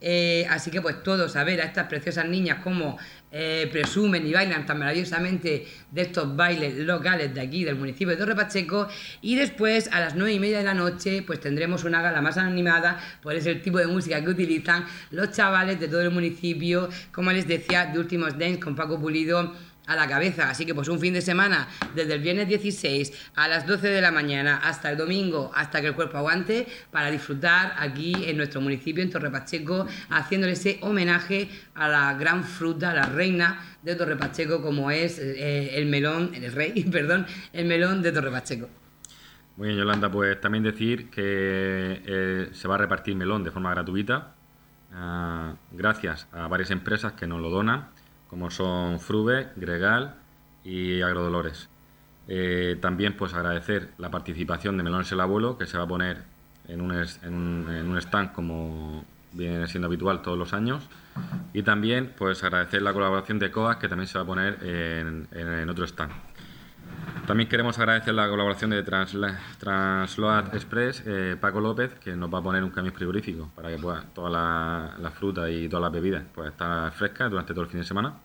eh, 0.01 0.47
así 0.51 0.71
que 0.71 0.83
pues 0.83 1.03
todos 1.03 1.35
a 1.37 1.45
ver 1.45 1.61
a 1.61 1.65
estas 1.65 1.87
preciosas 1.87 2.29
niñas 2.29 2.59
como 2.63 2.99
eh, 3.33 3.69
presumen 3.73 4.27
y 4.27 4.33
bailan 4.33 4.67
tan 4.67 4.79
maravillosamente 4.79 5.67
de 5.91 6.03
estos 6.03 6.37
bailes 6.37 6.77
locales 6.79 7.35
de 7.35 7.41
aquí, 7.41 7.65
del 7.65 7.77
municipio 7.77 8.11
de 8.11 8.17
Torre 8.17 8.37
Pacheco. 8.37 8.87
Y 9.23 9.35
después, 9.35 9.89
a 9.93 10.01
las 10.01 10.15
nueve 10.15 10.35
y 10.35 10.39
media 10.39 10.59
de 10.59 10.65
la 10.65 10.75
noche, 10.75 11.23
pues 11.23 11.41
tendremos 11.41 11.85
una 11.85 12.01
gala 12.01 12.21
más 12.23 12.37
animada, 12.37 13.01
por 13.23 13.35
ese 13.35 13.55
tipo 13.57 13.79
de 13.79 13.87
música 13.87 14.23
que 14.23 14.31
utilizan 14.31 14.85
los 15.11 15.33
chavales 15.33 15.81
de 15.81 15.89
todo 15.89 16.03
el 16.03 16.11
municipio, 16.11 16.89
como 17.11 17.33
les 17.33 17.49
decía, 17.49 17.87
de 17.87 17.99
Últimos 17.99 18.39
Dance 18.39 18.61
con 18.61 18.77
Paco 18.77 19.01
Pulido 19.01 19.53
a 19.87 19.97
la 19.97 20.09
cabeza. 20.09 20.51
Así 20.51 20.65
que 20.65 20.75
pues 20.75 20.89
un 20.89 20.99
fin 20.99 21.15
de 21.15 21.21
semana, 21.21 21.69
desde 21.95 22.15
el 22.15 22.21
viernes 22.21 22.49
16 22.49 23.31
a 23.35 23.49
las 23.49 23.67
12 23.67 23.89
de 23.89 24.01
la 24.01 24.11
mañana 24.11 24.61
hasta 24.63 24.91
el 24.91 24.97
domingo, 24.97 25.51
hasta 25.55 25.81
que 25.81 25.89
el 25.89 25.95
cuerpo 25.95 26.19
aguante, 26.19 26.67
para 26.91 27.11
disfrutar 27.11 27.75
aquí 27.79 28.15
en 28.27 28.37
nuestro 28.37 28.61
municipio, 28.61 29.03
en 29.03 29.11
Torre 29.11 29.31
Pacheco, 29.31 29.87
haciéndole 30.11 30.55
ese 30.55 30.79
homenaje 30.83 31.49
a 31.75 31.89
la 31.89 32.15
gran 32.15 32.45
fruta, 32.45 32.91
a 32.91 32.95
la 32.95 33.07
reina 33.07 33.61
de 33.83 33.95
Torre 33.95 34.17
Pacheco, 34.17 34.63
como 34.63 34.91
es 34.91 35.19
eh, 35.19 35.77
el 35.77 35.87
melón, 35.87 36.35
el 36.35 36.51
rey, 36.53 36.85
perdón, 36.91 37.27
el 37.53 37.67
melón 37.67 38.03
de 38.03 38.13
Torre 38.13 38.31
Pacheco. 38.31 38.69
Muy 39.57 39.69
bien, 39.69 39.79
Yolanda, 39.79 40.11
pues 40.11 40.41
también 40.41 40.65
decir 40.65 41.11
que 41.11 42.03
eh, 42.05 42.49
se 42.53 42.67
va 42.67 42.75
a 42.75 42.79
repartir 42.79 43.15
melón 43.15 43.45
de 43.45 43.53
forma 43.53 43.71
gratuita, 43.71 44.35
ah, 44.93 45.55
gracias 45.71 46.27
a 46.33 46.49
varias 46.49 46.73
empresas 46.73 47.13
que 47.13 47.29
nos 47.29 47.41
lo 47.41 47.51
donan 47.51 47.94
como 48.35 48.51
son 48.51 48.99
Frube, 48.99 49.51
Gregal 49.55 50.17
y 50.65 51.03
Agrodolores. 51.03 51.69
Eh, 52.27 52.77
también 52.81 53.17
pues 53.17 53.33
agradecer 53.33 53.91
la 53.97 54.11
participación 54.11 54.77
de 54.77 54.83
Melones 54.83 55.13
el 55.13 55.21
Abuelo, 55.21 55.57
que 55.57 55.67
se 55.67 55.79
va 55.79 55.85
a 55.85 55.87
poner 55.87 56.25
en 56.67 56.81
un, 56.81 56.93
en 56.93 57.97
stand 57.99 58.33
como 58.33 59.05
viene 59.31 59.69
siendo 59.69 59.87
habitual 59.87 60.21
todos 60.23 60.37
los 60.37 60.53
años. 60.53 60.89
Y 61.53 61.63
también 61.63 62.13
pues 62.19 62.43
agradecer 62.43 62.83
la 62.83 62.93
colaboración 62.93 63.39
de 63.39 63.53
COAS, 63.53 63.77
que 63.77 63.89
también 63.89 64.09
se 64.09 64.19
va 64.19 64.25
a 64.25 64.27
poner 64.27 64.59
en, 64.65 65.71
otro 65.71 65.85
stand. 65.85 66.11
También 67.29 67.49
queremos 67.49 67.79
agradecer 67.79 68.15
la 68.15 68.29
colaboración 68.29 68.71
de 68.71 68.83
Transload 68.83 70.53
Express, 70.53 71.05
eh, 71.07 71.37
Paco 71.41 71.61
López, 71.61 71.95
que 72.01 72.17
nos 72.17 72.35
va 72.35 72.41
a 72.41 72.43
poner 72.43 72.65
un 72.65 72.71
camión 72.71 72.95
frigorífico 72.95 73.53
para 73.55 73.69
que 73.69 73.79
pueda 73.79 74.03
toda 74.13 74.29
la 74.99 75.11
fruta 75.13 75.49
y 75.49 75.69
todas 75.69 75.83
las 75.83 75.93
bebidas 75.93 76.25
pues, 76.35 76.51
estar 76.51 76.91
frescas 76.91 77.31
durante 77.31 77.55
todo 77.55 77.63
el 77.63 77.71
fin 77.71 77.79
de 77.79 77.87
semana. 77.87 78.24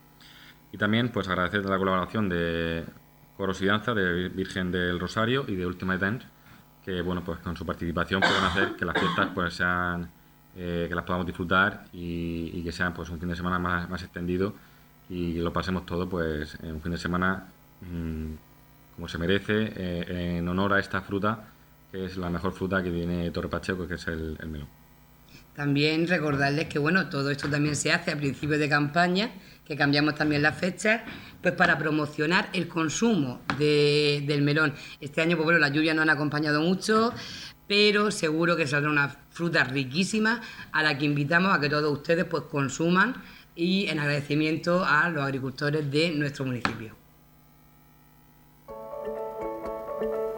Y 0.72 0.78
también 0.78 1.10
pues 1.10 1.28
agradecer 1.28 1.64
la 1.64 1.78
colaboración 1.78 2.28
de 2.28 2.84
Coros 3.36 3.60
y 3.62 3.66
Danza, 3.66 3.94
de 3.94 4.28
Virgen 4.28 4.70
del 4.70 5.00
Rosario 5.00 5.44
y 5.48 5.56
de 5.56 5.66
Ultimate 5.66 5.98
Dance, 5.98 6.26
que 6.84 7.02
bueno 7.02 7.22
pues 7.24 7.38
con 7.40 7.56
su 7.56 7.66
participación 7.66 8.20
pueden 8.20 8.44
hacer 8.44 8.76
que 8.76 8.84
las 8.84 8.98
fiestas 8.98 9.30
pues 9.34 9.54
sean 9.54 10.10
eh, 10.56 10.86
que 10.88 10.94
las 10.94 11.04
podamos 11.04 11.26
disfrutar 11.26 11.84
y, 11.92 12.62
que 12.62 12.72
sean 12.72 12.92
pues 12.92 13.08
un 13.08 13.18
fin 13.18 13.28
de 13.28 13.36
semana 13.36 13.58
más, 13.58 13.88
más 13.88 14.02
extendido 14.02 14.54
y 15.08 15.34
lo 15.34 15.52
pasemos 15.52 15.86
todo 15.86 16.08
pues 16.08 16.56
en 16.62 16.74
un 16.74 16.82
fin 16.82 16.92
de 16.92 16.98
semana 16.98 17.46
mm, 17.80 18.32
como 18.94 19.08
se 19.08 19.18
merece 19.18 19.72
eh, 19.76 20.38
en 20.38 20.48
honor 20.48 20.74
a 20.74 20.78
esta 20.78 21.00
fruta 21.00 21.48
que 21.90 22.04
es 22.04 22.16
la 22.16 22.30
mejor 22.30 22.52
fruta 22.52 22.82
que 22.82 22.90
tiene 22.90 23.30
Torre 23.30 23.48
Pacheco 23.48 23.88
que 23.88 23.94
es 23.94 24.06
el, 24.06 24.36
el 24.40 24.48
melón. 24.48 24.79
También 25.60 26.08
recordarles 26.08 26.68
que 26.68 26.78
bueno, 26.78 27.10
todo 27.10 27.30
esto 27.30 27.46
también 27.46 27.76
se 27.76 27.92
hace 27.92 28.12
a 28.12 28.16
principios 28.16 28.58
de 28.58 28.66
campaña 28.66 29.30
que 29.62 29.76
cambiamos 29.76 30.14
también 30.14 30.40
la 30.40 30.54
fecha, 30.54 31.04
pues 31.42 31.52
para 31.52 31.76
promocionar 31.76 32.48
el 32.54 32.66
consumo 32.66 33.42
del 33.58 34.40
melón. 34.40 34.72
Este 35.02 35.20
año, 35.20 35.36
pues 35.36 35.44
bueno, 35.44 35.58
las 35.58 35.70
lluvias 35.70 35.94
no 35.94 36.00
han 36.00 36.08
acompañado 36.08 36.62
mucho, 36.62 37.12
pero 37.68 38.10
seguro 38.10 38.56
que 38.56 38.66
saldrá 38.66 38.90
una 38.90 39.14
fruta 39.28 39.62
riquísima 39.64 40.40
a 40.72 40.82
la 40.82 40.96
que 40.96 41.04
invitamos 41.04 41.54
a 41.54 41.60
que 41.60 41.68
todos 41.68 41.92
ustedes 41.92 42.24
pues 42.24 42.44
consuman 42.44 43.22
y 43.54 43.86
en 43.88 43.98
agradecimiento 43.98 44.82
a 44.82 45.10
los 45.10 45.22
agricultores 45.22 45.90
de 45.90 46.10
nuestro 46.12 46.46
municipio. 46.46 46.99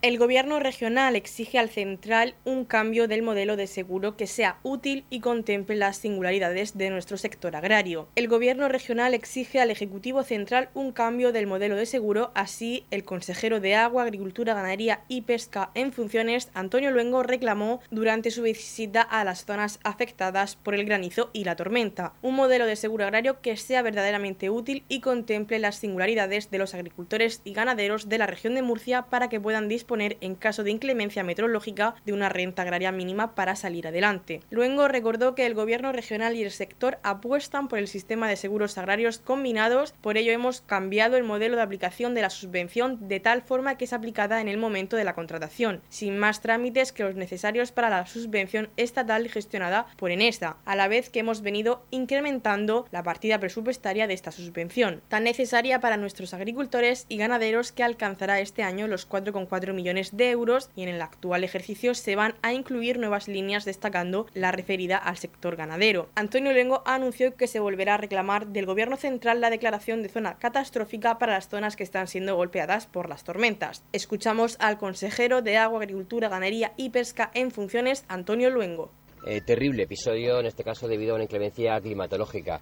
El 0.00 0.16
gobierno 0.16 0.60
regional 0.60 1.16
exige 1.16 1.58
al 1.58 1.70
central 1.70 2.36
un 2.44 2.64
cambio 2.64 3.08
del 3.08 3.22
modelo 3.22 3.56
de 3.56 3.66
seguro 3.66 4.16
que 4.16 4.28
sea 4.28 4.60
útil 4.62 5.04
y 5.10 5.18
contemple 5.18 5.74
las 5.74 5.96
singularidades 5.96 6.78
de 6.78 6.88
nuestro 6.90 7.16
sector 7.16 7.56
agrario. 7.56 8.06
El 8.14 8.28
gobierno 8.28 8.68
regional 8.68 9.12
exige 9.12 9.58
al 9.60 9.72
Ejecutivo 9.72 10.22
Central 10.22 10.68
un 10.72 10.92
cambio 10.92 11.32
del 11.32 11.48
modelo 11.48 11.74
de 11.74 11.84
seguro, 11.84 12.30
así 12.36 12.84
el 12.92 13.02
consejero 13.02 13.58
de 13.58 13.74
Agua, 13.74 14.04
Agricultura, 14.04 14.54
Ganadería 14.54 15.00
y 15.08 15.22
Pesca 15.22 15.72
en 15.74 15.92
funciones, 15.92 16.48
Antonio 16.54 16.92
Luengo, 16.92 17.24
reclamó 17.24 17.80
durante 17.90 18.30
su 18.30 18.42
visita 18.42 19.02
a 19.02 19.24
las 19.24 19.46
zonas 19.46 19.80
afectadas 19.82 20.54
por 20.54 20.76
el 20.76 20.84
granizo 20.84 21.30
y 21.32 21.42
la 21.42 21.56
tormenta. 21.56 22.12
Un 22.22 22.36
modelo 22.36 22.66
de 22.66 22.76
seguro 22.76 23.02
agrario 23.02 23.40
que 23.40 23.56
sea 23.56 23.82
verdaderamente 23.82 24.48
útil 24.48 24.84
y 24.88 25.00
contemple 25.00 25.58
las 25.58 25.74
singularidades 25.74 26.52
de 26.52 26.58
los 26.58 26.74
agricultores 26.74 27.40
y 27.42 27.52
ganaderos 27.52 28.08
de 28.08 28.18
la 28.18 28.28
región 28.28 28.54
de 28.54 28.62
Murcia 28.62 29.02
para 29.02 29.28
que 29.28 29.40
puedan 29.40 29.66
disponer 29.66 29.87
poner 29.88 30.18
en 30.20 30.36
caso 30.36 30.62
de 30.62 30.70
inclemencia 30.70 31.24
meteorológica 31.24 31.96
de 32.06 32.12
una 32.12 32.28
renta 32.28 32.62
agraria 32.62 32.92
mínima 32.92 33.34
para 33.34 33.56
salir 33.56 33.88
adelante. 33.88 34.40
Luego 34.50 34.86
recordó 34.86 35.34
que 35.34 35.46
el 35.46 35.54
gobierno 35.54 35.90
regional 35.90 36.36
y 36.36 36.44
el 36.44 36.52
sector 36.52 36.98
apuestan 37.02 37.66
por 37.66 37.80
el 37.80 37.88
sistema 37.88 38.28
de 38.28 38.36
seguros 38.36 38.78
agrarios 38.78 39.18
combinados, 39.18 39.92
por 40.00 40.16
ello 40.16 40.30
hemos 40.30 40.60
cambiado 40.60 41.16
el 41.16 41.24
modelo 41.24 41.56
de 41.56 41.62
aplicación 41.62 42.14
de 42.14 42.22
la 42.22 42.30
subvención 42.30 43.08
de 43.08 43.18
tal 43.18 43.42
forma 43.42 43.76
que 43.76 43.86
es 43.86 43.92
aplicada 43.92 44.40
en 44.40 44.46
el 44.46 44.58
momento 44.58 44.96
de 44.96 45.04
la 45.04 45.14
contratación, 45.14 45.80
sin 45.88 46.16
más 46.18 46.40
trámites 46.40 46.92
que 46.92 47.02
los 47.02 47.16
necesarios 47.16 47.72
para 47.72 47.90
la 47.90 48.06
subvención 48.06 48.68
estatal 48.76 49.28
gestionada 49.28 49.86
por 49.96 50.12
Enesa, 50.12 50.58
a 50.64 50.76
la 50.76 50.86
vez 50.86 51.10
que 51.10 51.20
hemos 51.20 51.42
venido 51.42 51.82
incrementando 51.90 52.86
la 52.92 53.02
partida 53.02 53.40
presupuestaria 53.40 54.06
de 54.06 54.14
esta 54.14 54.30
subvención, 54.30 55.02
tan 55.08 55.24
necesaria 55.24 55.80
para 55.80 55.96
nuestros 55.96 56.34
agricultores 56.34 57.06
y 57.08 57.16
ganaderos 57.16 57.72
que 57.72 57.82
alcanzará 57.82 58.38
este 58.38 58.62
año 58.62 58.86
los 58.86 59.08
4,4 59.08 59.72
millones 59.72 59.77
de 59.78 60.30
euros 60.30 60.70
y 60.74 60.82
en 60.82 60.88
el 60.88 61.00
actual 61.00 61.44
ejercicio 61.44 61.94
se 61.94 62.16
van 62.16 62.34
a 62.42 62.52
incluir 62.52 62.98
nuevas 62.98 63.28
líneas 63.28 63.64
destacando 63.64 64.26
la 64.34 64.50
referida 64.50 64.96
al 64.96 65.16
sector 65.16 65.54
ganadero. 65.54 66.08
Antonio 66.16 66.52
Lengo 66.52 66.82
anunció 66.84 67.36
que 67.36 67.46
se 67.46 67.60
volverá 67.60 67.94
a 67.94 67.98
reclamar 67.98 68.48
del 68.48 68.66
Gobierno 68.66 68.96
central 68.96 69.40
la 69.40 69.50
declaración 69.50 70.02
de 70.02 70.08
zona 70.08 70.36
catastrófica 70.38 71.18
para 71.18 71.34
las 71.34 71.48
zonas 71.48 71.76
que 71.76 71.84
están 71.84 72.08
siendo 72.08 72.34
golpeadas 72.34 72.86
por 72.86 73.08
las 73.08 73.22
tormentas. 73.22 73.84
Escuchamos 73.92 74.56
al 74.58 74.78
consejero 74.78 75.42
de 75.42 75.56
Agua, 75.56 75.80
Agricultura, 75.80 76.28
Ganadería 76.28 76.72
y 76.76 76.90
Pesca 76.90 77.30
en 77.34 77.52
funciones, 77.52 78.04
Antonio 78.08 78.50
Luengo. 78.50 78.90
Eh, 79.26 79.40
terrible 79.42 79.84
episodio, 79.84 80.40
en 80.40 80.46
este 80.46 80.64
caso 80.64 80.88
debido 80.88 81.12
a 81.12 81.14
una 81.14 81.24
inclemencia 81.24 81.80
climatológica. 81.80 82.60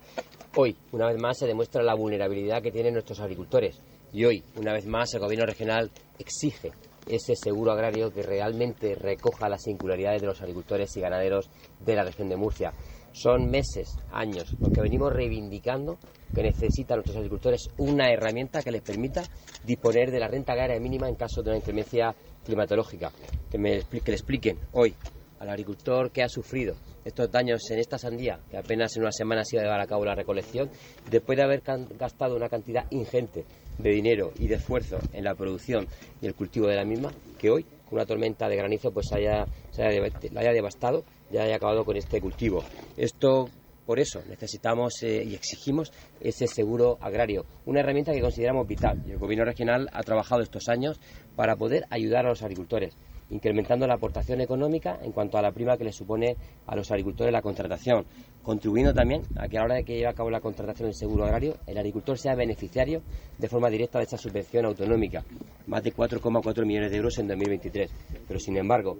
Hoy, 0.54 0.76
una 0.92 1.06
vez 1.06 1.20
más, 1.20 1.38
se 1.38 1.46
demuestra 1.46 1.82
la 1.82 1.94
vulnerabilidad 1.94 2.62
que 2.62 2.73
tienen 2.73 2.94
nuestros 2.94 3.20
agricultores. 3.20 3.80
Y 4.12 4.25
hoy, 4.25 4.42
una 4.56 4.73
vez 4.73 4.87
más, 4.87 5.12
el 5.14 5.20
Gobierno 5.20 5.46
regional 5.46 5.90
exige 6.18 6.73
ese 7.09 7.35
seguro 7.37 7.73
agrario 7.73 8.13
que 8.13 8.23
realmente 8.23 8.95
recoja 8.95 9.49
las 9.49 9.63
singularidades 9.63 10.21
de 10.21 10.27
los 10.27 10.41
agricultores 10.41 10.97
y 10.97 11.01
ganaderos 11.01 11.51
de 11.85 11.95
la 11.95 12.05
región 12.05 12.29
de 12.29 12.37
Murcia. 12.37 12.73
Son 13.13 13.49
meses, 13.51 13.97
años, 14.13 14.55
lo 14.61 14.71
que 14.71 14.83
venimos 14.83 15.13
reivindicando 15.13 15.99
que 16.35 16.43
necesitan 16.43 16.99
nuestros 16.99 17.17
agricultores 17.17 17.71
una 17.79 18.13
herramienta 18.13 18.63
que 18.63 18.71
les 18.71 18.83
permita 18.83 19.23
disponer 19.65 20.11
de 20.11 20.21
la 20.21 20.29
renta 20.29 20.53
agraria 20.53 20.79
mínima 20.79 21.09
en 21.09 21.15
caso 21.15 21.43
de 21.43 21.51
una 21.51 21.59
inclemencia 21.59 22.15
climatológica. 22.45 23.11
Que, 23.51 23.59
me, 23.59 23.81
que 23.85 24.11
le 24.11 24.15
expliquen 24.15 24.59
hoy 24.73 24.95
al 25.39 25.49
agricultor 25.49 26.11
que 26.11 26.23
ha 26.23 26.29
sufrido 26.29 26.75
estos 27.05 27.31
daños 27.31 27.63
en 27.71 27.79
esta 27.79 27.99
sandía, 27.99 28.41
que 28.51 28.59
apenas 28.59 28.97
en 28.97 29.03
una 29.03 29.13
semana 29.13 29.45
se 29.45 29.57
iba 29.57 29.63
a 29.63 29.65
llevar 29.67 29.81
a 29.81 29.87
cabo 29.87 30.05
la 30.05 30.15
recolección, 30.15 30.69
después 31.09 31.37
de 31.37 31.45
haber 31.45 31.63
gastado 31.97 32.37
una 32.37 32.49
cantidad 32.49 32.85
ingente 32.91 33.45
de 33.78 33.90
dinero 33.90 34.33
y 34.38 34.49
de 34.49 34.56
esfuerzo 34.56 35.00
en 35.12 35.25
la 35.25 35.35
producción 35.35 35.88
y 36.21 36.26
el 36.26 36.35
cultivo 36.35 36.66
de 36.66 36.76
la 36.76 36.85
misma, 36.85 37.12
que 37.38 37.50
hoy, 37.50 37.64
con 37.85 37.95
una 37.95 38.06
tormenta 38.06 38.49
de 38.49 38.56
granizo, 38.56 38.90
pues 38.90 39.12
haya, 39.12 39.47
la 39.76 40.40
haya 40.40 40.52
devastado 40.52 41.04
y 41.30 41.37
haya 41.37 41.56
acabado 41.56 41.85
con 41.85 41.97
este 41.97 42.21
cultivo. 42.21 42.64
Esto 42.97 43.50
por 43.87 44.00
eso 44.00 44.21
necesitamos 44.28 45.00
eh, 45.02 45.23
y 45.25 45.35
exigimos 45.35 45.92
ese 46.21 46.49
seguro 46.49 46.99
agrario, 47.00 47.47
una 47.66 47.80
herramienta 47.80 48.12
que 48.12 48.21
consideramos 48.21 48.66
vital 48.66 49.00
y 49.06 49.12
el 49.12 49.18
Gobierno 49.18 49.45
regional 49.45 49.88
ha 49.92 50.02
trabajado 50.02 50.42
estos 50.42 50.68
años 50.68 50.99
para 51.37 51.54
poder 51.54 51.85
ayudar 51.90 52.26
a 52.26 52.30
los 52.30 52.42
agricultores. 52.42 52.97
Incrementando 53.30 53.87
la 53.87 53.95
aportación 53.95 54.40
económica 54.40 54.99
en 55.02 55.12
cuanto 55.12 55.38
a 55.38 55.42
la 55.42 55.52
prima 55.52 55.76
que 55.76 55.85
le 55.85 55.92
supone 55.92 56.37
a 56.66 56.76
los 56.76 56.90
agricultores 56.90 57.33
la 57.33 57.42
contratación, 57.42 58.06
contribuyendo 58.42 58.95
también 58.95 59.23
a 59.37 59.49
que 59.49 59.56
a 59.56 59.61
la 59.61 59.64
hora 59.64 59.75
de 59.76 59.85
que 59.85 59.97
lleve 59.97 60.09
a 60.09 60.14
cabo 60.14 60.30
la 60.30 60.40
contratación 60.40 60.88
del 60.88 60.95
seguro 60.95 61.25
agrario, 61.25 61.56
el 61.66 61.78
agricultor 61.78 62.18
sea 62.18 62.35
beneficiario 62.35 63.02
de 63.38 63.49
forma 63.49 63.68
directa 63.68 63.99
de 63.99 64.04
esta 64.04 64.16
subvención 64.16 64.66
autonómica, 64.66 65.25
más 65.66 65.83
de 65.83 65.92
4,4 65.92 66.64
millones 66.64 66.90
de 66.90 66.97
euros 66.97 67.18
en 67.18 67.28
2023. 67.28 67.90
Pero, 68.28 68.38
sin 68.38 68.56
embargo, 68.56 68.99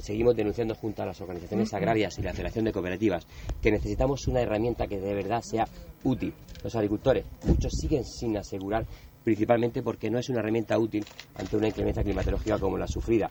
seguimos 0.00 0.34
denunciando 0.36 0.74
junto 0.74 1.02
a 1.02 1.06
las 1.06 1.20
organizaciones 1.20 1.72
agrarias 1.74 2.18
y 2.18 2.22
la 2.22 2.32
Federación 2.32 2.64
de 2.64 2.72
Cooperativas 2.72 3.26
que 3.60 3.70
necesitamos 3.70 4.26
una 4.26 4.40
herramienta 4.40 4.86
que 4.86 4.98
de 4.98 5.14
verdad 5.14 5.42
sea 5.42 5.66
útil. 6.04 6.32
Los 6.62 6.74
agricultores, 6.74 7.24
muchos 7.44 7.72
siguen 7.72 8.04
sin 8.04 8.36
asegurar 8.36 8.86
principalmente 9.22 9.82
porque 9.82 10.10
no 10.10 10.18
es 10.18 10.28
una 10.30 10.40
herramienta 10.40 10.78
útil 10.78 11.04
ante 11.34 11.56
una 11.56 11.68
inclemencia 11.68 12.02
climatológica 12.02 12.58
como 12.58 12.78
la 12.78 12.86
sufrida. 12.86 13.30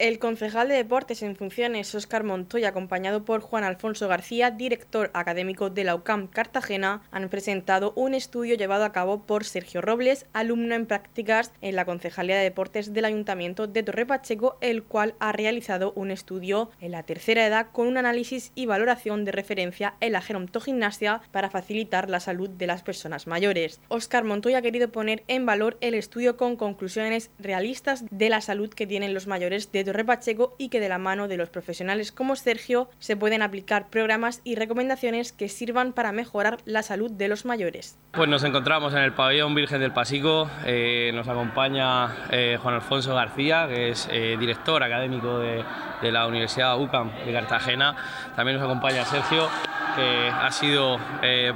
El 0.00 0.18
concejal 0.18 0.68
de 0.68 0.76
Deportes 0.76 1.22
en 1.22 1.36
funciones, 1.36 1.94
Óscar 1.94 2.24
Montoya, 2.24 2.70
acompañado 2.70 3.26
por 3.26 3.42
Juan 3.42 3.64
Alfonso 3.64 4.08
García, 4.08 4.50
director 4.50 5.10
académico 5.12 5.68
de 5.68 5.84
la 5.84 5.94
UCAM 5.94 6.26
Cartagena, 6.26 7.02
han 7.10 7.28
presentado 7.28 7.92
un 7.96 8.14
estudio 8.14 8.54
llevado 8.54 8.86
a 8.86 8.92
cabo 8.92 9.26
por 9.26 9.44
Sergio 9.44 9.82
Robles, 9.82 10.24
alumno 10.32 10.74
en 10.74 10.86
prácticas 10.86 11.52
en 11.60 11.76
la 11.76 11.84
Concejalía 11.84 12.38
de 12.38 12.44
Deportes 12.44 12.94
del 12.94 13.04
Ayuntamiento 13.04 13.66
de 13.66 13.82
Torre 13.82 14.06
Pacheco, 14.06 14.56
el 14.62 14.84
cual 14.84 15.16
ha 15.18 15.32
realizado 15.32 15.92
un 15.94 16.10
estudio 16.10 16.70
en 16.80 16.92
la 16.92 17.02
tercera 17.02 17.46
edad 17.46 17.66
con 17.70 17.86
un 17.86 17.98
análisis 17.98 18.52
y 18.54 18.64
valoración 18.64 19.26
de 19.26 19.32
referencia 19.32 19.96
en 20.00 20.12
la 20.12 20.22
gerontogimnasia 20.22 21.20
para 21.30 21.50
facilitar 21.50 22.08
la 22.08 22.20
salud 22.20 22.48
de 22.48 22.66
las 22.66 22.82
personas 22.82 23.26
mayores. 23.26 23.82
Óscar 23.88 24.24
Montoya 24.24 24.60
ha 24.60 24.62
querido 24.62 24.88
poner 24.88 25.24
en 25.28 25.44
valor 25.44 25.76
el 25.82 25.92
estudio 25.92 26.38
con 26.38 26.56
conclusiones 26.56 27.30
realistas 27.38 28.06
de 28.10 28.30
la 28.30 28.40
salud 28.40 28.70
que 28.70 28.86
tienen 28.86 29.12
los 29.12 29.26
mayores 29.26 29.70
de 29.72 29.89
Repacheco 29.92 30.54
y 30.58 30.68
que 30.68 30.80
de 30.80 30.88
la 30.88 30.98
mano 30.98 31.28
de 31.28 31.36
los 31.36 31.50
profesionales 31.50 32.12
como 32.12 32.36
Sergio 32.36 32.90
se 32.98 33.16
pueden 33.16 33.42
aplicar 33.42 33.88
programas 33.88 34.40
y 34.44 34.54
recomendaciones 34.54 35.32
que 35.32 35.48
sirvan 35.48 35.92
para 35.92 36.12
mejorar 36.12 36.58
la 36.64 36.82
salud 36.82 37.10
de 37.10 37.28
los 37.28 37.44
mayores. 37.44 37.98
Pues 38.12 38.28
nos 38.28 38.42
encontramos 38.44 38.92
en 38.92 39.00
el 39.00 39.12
pabellón 39.12 39.54
Virgen 39.54 39.80
del 39.80 39.92
Pasico, 39.92 40.50
eh, 40.64 41.10
nos 41.14 41.28
acompaña 41.28 42.26
eh, 42.30 42.58
Juan 42.60 42.74
Alfonso 42.74 43.14
García, 43.14 43.66
que 43.68 43.90
es 43.90 44.08
eh, 44.10 44.36
director 44.38 44.82
académico 44.82 45.38
de, 45.38 45.64
la 46.02 46.26
Universidad 46.26 46.80
UCAM 46.80 47.12
de 47.26 47.32
Cartagena, 47.32 47.94
también 48.34 48.56
nos 48.58 48.64
acompaña 48.64 49.04
Sergio, 49.04 49.48
que 49.94 50.28
ha 50.28 50.50
sido 50.50 50.98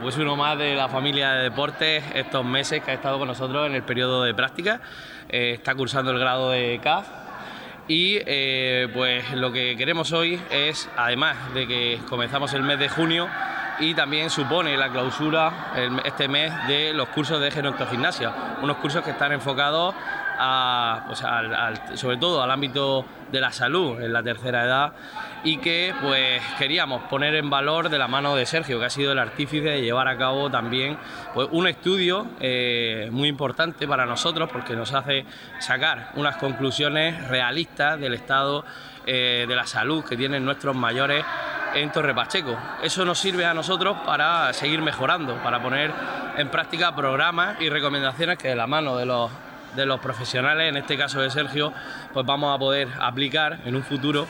pues 0.03 0.19
uno 0.19 0.37
más 0.37 0.59
de 0.59 0.75
la 0.75 0.89
familia 0.89 1.33
de 1.33 1.45
deportes 1.45 2.05
estos 2.15 2.45
meses 2.45 2.83
que 2.83 2.91
ha 2.91 2.95
estado 2.95 3.19
con 3.19 3.29
nosotros 3.29 3.67
en 3.67 3.75
el 3.75 3.83
periodo 3.83 4.23
de 4.23 4.35
práctica, 4.35 4.83
está 5.29 5.75
cursando 5.75 6.11
el 6.11 6.19
grado 6.19 6.51
de 6.51 6.79
CAF 6.83 7.24
y 7.89 8.19
eh, 8.27 8.89
pues 8.93 9.33
lo 9.33 9.53
que 9.53 9.77
queremos 9.77 10.13
hoy 10.13 10.41
es, 10.51 10.89
además 10.97 11.37
de 11.55 11.67
que 11.67 12.01
comenzamos 12.09 12.53
el 12.55 12.63
mes 12.63 12.79
de 12.79 12.89
junio, 12.89 13.29
y 13.81 13.95
también 13.95 14.31
supone 14.31 14.77
la 14.77 14.89
clausura 14.89 15.73
este 16.05 16.29
mes 16.29 16.53
de 16.69 16.93
los 16.93 17.09
cursos 17.09 17.41
de 17.41 17.51
gerontogimnasia, 17.51 18.33
unos 18.63 18.77
cursos 18.77 19.03
que 19.03 19.11
están 19.11 19.33
enfocados 19.33 19.95
pues 21.07 21.23
sobre 21.99 22.17
todo 22.17 22.43
al 22.43 22.51
ámbito 22.51 23.05
de 23.31 23.41
la 23.41 23.53
salud 23.53 24.01
en 24.01 24.13
la 24.13 24.23
tercera 24.23 24.65
edad 24.65 24.93
y 25.43 25.59
que 25.59 25.95
pues 26.01 26.43
queríamos 26.59 27.03
poner 27.05 27.35
en 27.35 27.51
valor 27.51 27.91
de 27.91 27.99
la 27.99 28.09
mano 28.09 28.35
de 28.35 28.47
Sergio, 28.47 28.79
que 28.79 28.87
ha 28.87 28.91
sido 28.91 29.13
el 29.13 29.19
artífice 29.19 29.69
de 29.69 29.83
llevar 29.83 30.09
a 30.09 30.17
cabo 30.17 30.51
también 30.51 30.97
pues, 31.35 31.49
un 31.51 31.67
estudio 31.67 32.27
eh, 32.41 33.09
muy 33.13 33.29
importante 33.29 33.87
para 33.87 34.07
nosotros 34.07 34.49
porque 34.51 34.75
nos 34.75 34.95
hace 34.95 35.27
sacar 35.59 36.13
unas 36.15 36.37
conclusiones 36.37 37.29
realistas 37.29 38.01
del 38.01 38.15
estado 38.15 38.65
eh, 39.07 39.45
de 39.47 39.55
la 39.55 39.67
salud 39.67 40.05
que 40.05 40.17
tienen 40.17 40.45
nuestros 40.45 40.75
mayores 40.75 41.25
en 41.75 41.93
Torre 41.93 42.15
Pacheco. 42.15 42.57
Eso 42.83 43.05
nos 43.05 43.19
sirve 43.19 43.45
a 43.45 43.53
nosotros 43.53 43.99
para 44.07 44.53
seguir 44.53 44.81
mejorando, 44.81 45.35
para 45.43 45.61
poner 45.61 45.93
en 46.37 46.49
práctica 46.49 46.95
programas 46.95 47.61
y 47.61 47.69
recomendaciones 47.69 48.39
que 48.39 48.49
de 48.49 48.57
la 48.57 48.67
mano 48.67 48.97
de 48.97 49.07
los, 49.07 49.31
de 49.75 49.87
los 49.87 50.01
profesionales, 50.01 50.69
en 50.69 50.77
este 50.77 50.97
caso 50.97 51.21
de 51.21 51.31
Sergio, 51.31 51.73
pues 52.13 52.25
vamos 52.27 52.55
a 52.55 52.59
poder 52.59 52.89
aplicar 53.01 53.61
en 53.65 53.77
un 53.77 53.83
futuro 53.83 54.27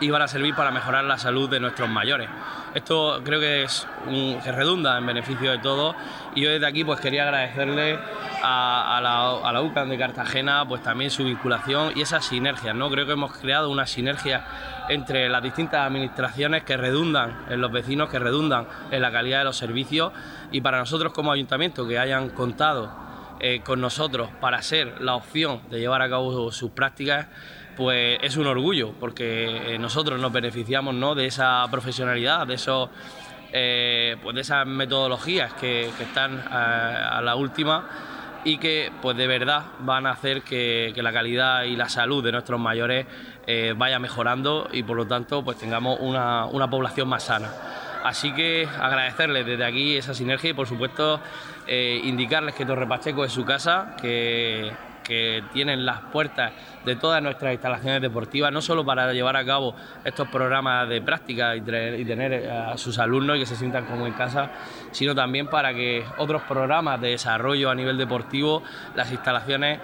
y 0.00 0.10
van 0.10 0.22
a 0.22 0.28
servir 0.28 0.54
para 0.54 0.70
mejorar 0.70 1.04
la 1.04 1.18
salud 1.18 1.48
de 1.48 1.60
nuestros 1.60 1.88
mayores. 1.88 2.28
Esto 2.74 3.20
creo 3.24 3.38
que 3.38 3.62
es 3.62 3.86
que 4.42 4.52
redunda 4.52 4.98
en 4.98 5.06
beneficio 5.06 5.50
de 5.52 5.58
todos 5.58 5.94
y 6.34 6.42
yo 6.42 6.50
desde 6.50 6.66
aquí 6.66 6.84
pues 6.84 7.00
quería 7.00 7.22
agradecerle 7.22 7.98
a, 8.42 9.00
la, 9.02 9.48
a 9.48 9.52
la 9.52 9.62
UCAN 9.62 9.88
de 9.88 9.96
Cartagena 9.96 10.66
pues 10.66 10.82
también 10.82 11.10
su 11.10 11.24
vinculación 11.24 11.92
y 11.94 12.02
esas 12.02 12.24
sinergias, 12.24 12.74
¿no? 12.74 12.90
Creo 12.90 13.06
que 13.06 13.12
hemos 13.12 13.32
creado 13.38 13.70
una 13.70 13.86
sinergia 13.86 14.44
entre 14.88 15.28
las 15.28 15.42
distintas 15.42 15.86
administraciones 15.86 16.64
que 16.64 16.76
redundan 16.76 17.46
en 17.48 17.60
los 17.60 17.70
vecinos, 17.70 18.10
que 18.10 18.18
redundan 18.18 18.66
en 18.90 19.00
la 19.00 19.12
calidad 19.12 19.38
de 19.38 19.44
los 19.44 19.56
servicios 19.56 20.12
y 20.50 20.60
para 20.60 20.78
nosotros 20.78 21.12
como 21.12 21.32
ayuntamiento 21.32 21.86
que 21.86 21.98
hayan 21.98 22.30
contado 22.30 23.03
eh, 23.46 23.60
con 23.62 23.78
nosotros 23.78 24.30
para 24.40 24.62
ser 24.62 25.02
la 25.02 25.16
opción 25.16 25.60
de 25.68 25.78
llevar 25.78 26.00
a 26.00 26.08
cabo 26.08 26.50
sus 26.50 26.70
prácticas 26.70 27.26
pues 27.76 28.18
es 28.22 28.38
un 28.38 28.46
orgullo, 28.46 28.92
porque 28.98 29.74
eh, 29.74 29.78
nosotros 29.78 30.18
nos 30.18 30.32
beneficiamos 30.32 30.94
¿no? 30.94 31.14
de 31.14 31.26
esa 31.26 31.62
profesionalidad, 31.70 32.46
de 32.46 32.54
esos 32.54 32.88
eh, 33.52 34.16
pues 34.22 34.34
de 34.34 34.40
esas 34.40 34.66
metodologías 34.66 35.52
que, 35.52 35.88
están 35.88 36.38
a, 36.38 37.20
la 37.22 37.36
última 37.36 38.40
y 38.46 38.56
que 38.56 38.90
pues 39.02 39.14
de 39.14 39.26
verdad 39.26 39.62
van 39.80 40.06
a 40.06 40.12
hacer 40.12 40.40
que, 40.40 40.94
la 40.96 41.12
calidad 41.12 41.64
y 41.64 41.76
la 41.76 41.90
salud 41.90 42.24
de 42.24 42.32
nuestros 42.32 42.58
mayores 42.58 43.06
vaya 43.76 43.98
mejorando 43.98 44.70
y 44.72 44.84
por 44.84 44.96
lo 44.96 45.06
tanto 45.06 45.44
pues 45.44 45.58
tengamos 45.58 45.98
una, 46.00 46.46
una 46.46 46.70
población 46.70 47.08
más 47.08 47.24
sana. 47.24 47.50
Así 48.04 48.32
que 48.32 48.68
agradecerles 48.80 49.44
desde 49.46 49.64
aquí 49.64 49.96
esa 49.96 50.14
sinergia 50.14 50.50
y 50.50 50.52
por 50.52 50.68
supuesto 50.68 51.20
indicarles 51.66 52.54
que 52.54 52.66
Torre 52.66 52.86
Pacheco 52.86 53.24
es 53.24 53.32
su 53.32 53.44
casa, 53.44 53.96
que 54.00 54.70
que 55.04 55.44
tienen 55.52 55.86
las 55.86 56.00
puertas 56.00 56.52
de 56.84 56.96
todas 56.96 57.22
nuestras 57.22 57.52
instalaciones 57.52 58.02
deportivas, 58.02 58.50
no 58.50 58.60
solo 58.60 58.84
para 58.84 59.12
llevar 59.12 59.36
a 59.36 59.44
cabo 59.44 59.76
estos 60.04 60.28
programas 60.28 60.88
de 60.88 61.00
práctica 61.02 61.54
y, 61.54 61.60
tener 61.60 62.50
a 62.50 62.76
sus 62.76 62.98
alumnos 62.98 63.36
y 63.36 63.40
que 63.40 63.46
se 63.46 63.56
sientan 63.56 63.84
como 63.84 64.06
en 64.06 64.14
casa, 64.14 64.50
sino 64.90 65.14
también 65.14 65.46
para 65.46 65.72
que 65.72 66.04
otros 66.18 66.42
programas 66.42 67.00
de 67.00 67.10
desarrollo 67.10 67.70
a 67.70 67.74
nivel 67.74 67.98
deportivo, 67.98 68.62
las 68.96 69.12
instalaciones 69.12 69.78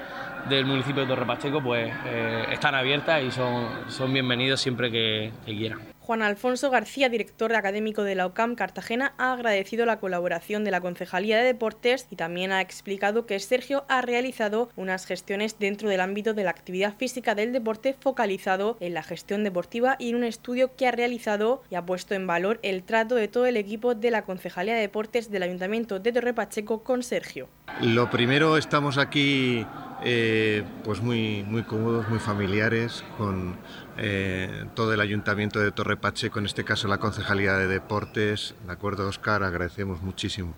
del 0.48 0.64
municipio 0.64 1.02
de 1.02 1.08
Torre 1.08 1.26
Pacheco, 1.26 1.62
pues 1.62 1.92
eh, 2.06 2.46
están 2.50 2.74
abiertas 2.74 3.22
y 3.22 3.30
son, 3.30 3.68
son 3.88 4.12
bienvenidos 4.12 4.60
siempre 4.60 4.90
que 4.90 5.32
quieran. 5.44 5.99
Juan 6.10 6.22
Alfonso 6.22 6.70
García, 6.70 7.08
director 7.08 7.54
académico 7.54 8.02
de 8.02 8.16
la 8.16 8.26
OCAM 8.26 8.56
Cartagena, 8.56 9.14
ha 9.16 9.32
agradecido 9.32 9.86
la 9.86 10.00
colaboración 10.00 10.64
de 10.64 10.72
la 10.72 10.80
Concejalía 10.80 11.38
de 11.38 11.44
Deportes 11.44 12.08
y 12.10 12.16
también 12.16 12.50
ha 12.50 12.62
explicado 12.62 13.26
que 13.26 13.38
Sergio 13.38 13.84
ha 13.88 14.02
realizado 14.02 14.70
unas 14.74 15.06
gestiones 15.06 15.60
dentro 15.60 15.88
del 15.88 16.00
ámbito 16.00 16.34
de 16.34 16.42
la 16.42 16.50
actividad 16.50 16.96
física 16.96 17.36
del 17.36 17.52
deporte 17.52 17.94
focalizado 18.00 18.76
en 18.80 18.94
la 18.94 19.04
gestión 19.04 19.44
deportiva 19.44 19.94
y 20.00 20.10
en 20.10 20.16
un 20.16 20.24
estudio 20.24 20.74
que 20.74 20.88
ha 20.88 20.90
realizado 20.90 21.62
y 21.70 21.76
ha 21.76 21.86
puesto 21.86 22.16
en 22.16 22.26
valor 22.26 22.58
el 22.64 22.82
trato 22.82 23.14
de 23.14 23.28
todo 23.28 23.46
el 23.46 23.56
equipo 23.56 23.94
de 23.94 24.10
la 24.10 24.22
Concejalía 24.22 24.74
de 24.74 24.80
Deportes 24.80 25.30
del 25.30 25.44
Ayuntamiento 25.44 26.00
de 26.00 26.10
Torre 26.10 26.34
Pacheco 26.34 26.82
con 26.82 27.04
Sergio. 27.04 27.48
Lo 27.82 28.10
primero, 28.10 28.56
estamos 28.56 28.98
aquí 28.98 29.64
eh, 30.02 30.64
pues 30.82 31.02
muy, 31.02 31.44
muy 31.44 31.62
cómodos, 31.62 32.08
muy 32.08 32.18
familiares, 32.18 33.04
con 33.18 33.56
eh, 33.96 34.66
todo 34.74 34.94
el 34.94 35.00
Ayuntamiento 35.00 35.60
de 35.60 35.72
Torre 35.72 35.96
Pacheco, 35.96 36.38
en 36.38 36.46
este 36.46 36.64
caso 36.64 36.88
la 36.88 36.98
Concejalía 36.98 37.54
de 37.54 37.66
Deportes. 37.66 38.54
De 38.66 38.72
acuerdo, 38.72 39.08
Oscar, 39.08 39.42
agradecemos 39.42 40.02
muchísimo 40.02 40.54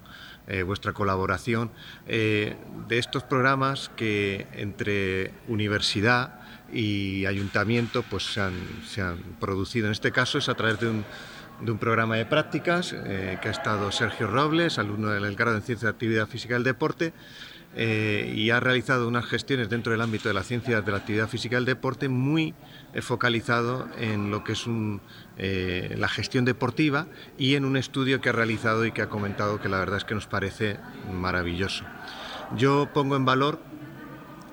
eh, 0.47 0.63
vuestra 0.63 0.93
colaboración. 0.93 1.71
de 2.07 2.57
estos 2.91 3.23
programas 3.23 3.91
que 3.97 4.47
entre 4.53 5.33
universidad 5.49 6.41
y 6.73 7.27
ayuntamiento 7.27 8.03
pues 8.03 8.25
se 8.25 8.41
han, 9.03 9.19
producido. 9.41 9.87
En 9.87 9.93
este 9.93 10.13
caso 10.13 10.39
es 10.39 10.49
a 10.49 10.55
través 10.55 10.81
de 10.81 10.89
un, 10.89 11.05
de 11.61 11.71
un 11.71 11.79
programa 11.79 12.17
de 12.17 12.27
prácticas 12.27 12.93
que 12.93 13.49
ha 13.49 13.51
estado 13.51 13.93
Sergio 13.93 14.27
Robles, 14.27 14.79
alumno 14.79 15.11
del 15.11 15.37
grado 15.37 15.57
en 15.57 15.63
Ciencia 15.63 15.87
de 15.87 15.93
Actividad 15.93 16.27
Física 16.27 16.55
del 16.55 16.65
Deporte, 16.65 17.13
eh, 17.75 18.33
y 18.35 18.51
ha 18.51 18.61
realizado 18.61 19.09
unas 19.09 19.25
gestiones 19.27 19.69
dentro 19.69 19.93
del 19.93 20.01
ámbito 20.01 20.29
de 20.29 20.35
las 20.35 20.47
ciencias 20.47 20.85
de 20.85 20.93
la 20.93 20.99
actividad 20.99 21.29
física 21.29 21.57
y 21.57 21.59
el 21.59 21.65
deporte 21.65 22.09
muy 22.09 22.55
focalizado 23.01 23.89
en 23.99 24.31
lo 24.31 24.45
que 24.45 24.53
es 24.53 24.67
la 25.99 26.09
gestión 26.09 26.45
deportiva 26.45 27.07
y 27.39 27.55
en 27.55 27.65
un 27.65 27.79
estudio 27.79 28.21
que 28.21 28.29
ha 28.29 28.33
realizado 28.33 28.85
y 28.85 28.93
que 28.93 29.01
ha 29.01 29.09
comentado 29.09 29.61
que 29.61 29.71
la 29.71 29.79
verdad 29.79 29.97
es 29.97 30.05
que 30.05 30.15
nos 30.15 30.27
parece 30.27 30.77
maravilloso. 31.11 31.85
Yo 32.57 32.91
pongo 32.93 33.17
en 33.17 33.25
valor 33.25 33.59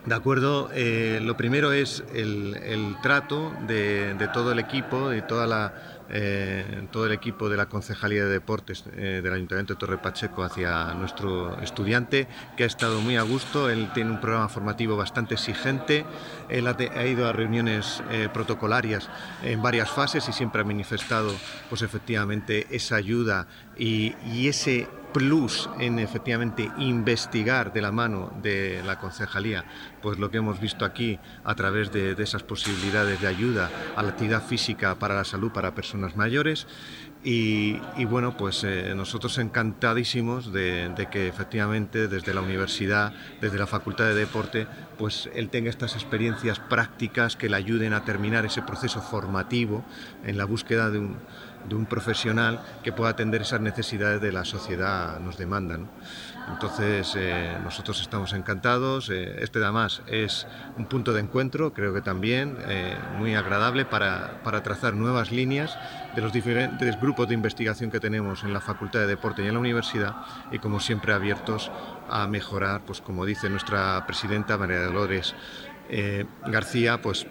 de 0.06 0.16
acuerdo, 0.16 0.70
eh, 0.74 1.20
lo 1.22 1.36
primero 1.36 1.72
es 1.72 2.04
el, 2.14 2.96
trato 3.04 3.54
de, 3.68 4.16
todo 4.34 4.54
el 4.54 4.60
equipo, 4.60 5.10
de 5.10 5.22
toda 5.22 5.46
la, 5.46 5.74
eh, 6.12 6.88
todo 6.92 7.06
el 7.06 7.12
equipo 7.12 7.50
de 7.50 7.58
la 7.58 7.68
Concejalía 7.68 8.26
de 8.26 8.32
Deportes 8.32 8.84
eh, 8.96 9.22
del 9.24 9.34
Ayuntamiento 9.34 9.74
de 9.74 9.80
Torre 9.80 9.98
Pacheco 9.98 10.44
hacia 10.44 10.94
nuestro 10.96 11.60
estudiante, 11.62 12.28
que 12.58 12.64
ha 12.64 12.68
estado 12.68 13.02
muy 13.02 13.18
a 13.18 13.22
gusto. 13.22 13.70
Él 13.70 13.90
tiene 13.94 14.12
un 14.12 14.20
programa 14.20 14.50
formativo 14.50 14.98
bastante 14.98 15.36
exigente. 15.36 16.06
Él 16.50 16.68
ha, 16.68 17.06
ido 17.06 17.28
a 17.28 17.34
reuniones 17.34 18.02
protocolarias 18.34 19.10
en 19.44 19.62
varias 19.62 19.90
fases 19.90 20.28
y 20.28 20.34
siempre 20.34 20.62
ha 20.62 20.66
manifestado, 20.66 21.32
pues 21.70 21.82
efectivamente, 21.82 22.68
esa 22.72 22.96
ayuda 22.96 23.48
y, 23.78 24.16
y 24.26 24.48
ese 24.48 24.88
plus 25.14 25.70
en 25.80 26.00
efectivamente 26.00 26.70
investigar 26.78 27.74
de 27.74 27.82
la 27.82 27.92
mano 27.92 28.32
de 28.42 28.82
la 28.86 29.00
concejalía, 29.00 29.66
pues 30.02 30.20
lo 30.20 30.30
que 30.30 30.38
hemos 30.38 30.60
visto 30.60 30.86
aquí 30.86 31.20
a 31.44 31.56
través 31.56 31.92
de, 31.92 32.16
esas 32.20 32.44
posibilidades 32.44 33.22
de 33.22 33.28
ayuda 33.28 33.70
a 33.96 34.04
la 34.04 34.10
actividad 34.10 34.44
física 34.44 34.96
para 34.96 35.16
la 35.16 35.24
salud 35.24 35.52
para 35.52 35.74
personas 35.74 36.16
mayores. 36.16 36.68
Y, 37.22 37.76
bueno, 38.06 38.38
pues 38.38 38.64
eh, 38.64 38.94
nosotros 38.96 39.38
encantadísimos 39.40 40.54
de, 40.54 41.08
que 41.12 41.28
efectivamente 41.28 42.08
desde 42.08 42.34
la 42.34 42.40
universidad, 42.40 43.12
desde 43.42 43.58
la 43.60 43.68
Facultad 43.68 44.06
de 44.06 44.16
Deporte, 44.16 44.68
pues 44.98 45.30
él 45.34 45.50
tenga 45.50 45.70
estas 45.70 45.96
experiencias 45.96 46.60
prácticas 46.60 47.36
que 47.36 47.50
le 47.50 47.58
ayuden 47.58 47.92
a 47.92 48.06
terminar 48.06 48.46
ese 48.46 48.62
proceso 48.62 49.02
formativo 49.02 49.84
en 50.26 50.38
la 50.38 50.46
búsqueda 50.46 50.90
de 50.92 51.00
un, 51.00 51.18
de 51.68 51.76
un 51.76 51.86
profesional 51.86 52.62
que 52.84 52.94
pueda 52.94 53.12
atender 53.12 53.42
esas 53.42 53.60
necesidades 53.60 54.22
de 54.22 54.32
la 54.32 54.46
sociedad 54.46 55.20
nos 55.20 55.38
demandan. 55.38 55.90
Entonces, 56.52 57.16
eh, 57.16 57.58
nosotros 57.64 58.02
estamos 58.02 58.34
encantados. 58.34 59.10
Eh, 59.10 59.44
este, 59.44 59.60
además, 59.60 60.02
es 60.08 60.48
un 60.78 60.86
punto 60.86 61.14
de 61.14 61.22
encuentro, 61.22 61.74
creo 61.74 61.94
que 61.94 62.02
también 62.02 62.58
eh, 62.68 62.98
muy 63.18 63.36
agradable 63.36 63.86
para, 63.86 64.42
para, 64.44 64.64
trazar 64.64 64.96
nuevas 64.96 65.32
líneas 65.32 65.78
de 66.16 66.22
los 66.22 66.34
diferentes 66.34 67.00
grupos 67.00 67.28
de 67.28 67.34
investigación 67.34 67.92
que 67.92 68.00
tenemos 68.00 68.44
en 68.44 68.54
la 68.54 68.62
Facultad 68.62 69.02
de 69.02 69.08
Deporte 69.08 69.44
y 69.44 69.48
en 69.48 69.54
la 69.54 69.60
universidad, 69.60 70.16
y 70.52 70.60
como 70.60 70.80
siempre, 70.80 71.14
abiertos 71.14 71.72
a 72.10 72.28
mejorar, 72.28 72.82
pues 72.86 73.02
como 73.02 73.26
dice 73.26 73.50
nuestra 73.50 74.06
presidenta 74.06 74.58
María 74.58 74.82
Dolores 74.82 75.36
García, 76.46 77.02
pues, 77.02 77.26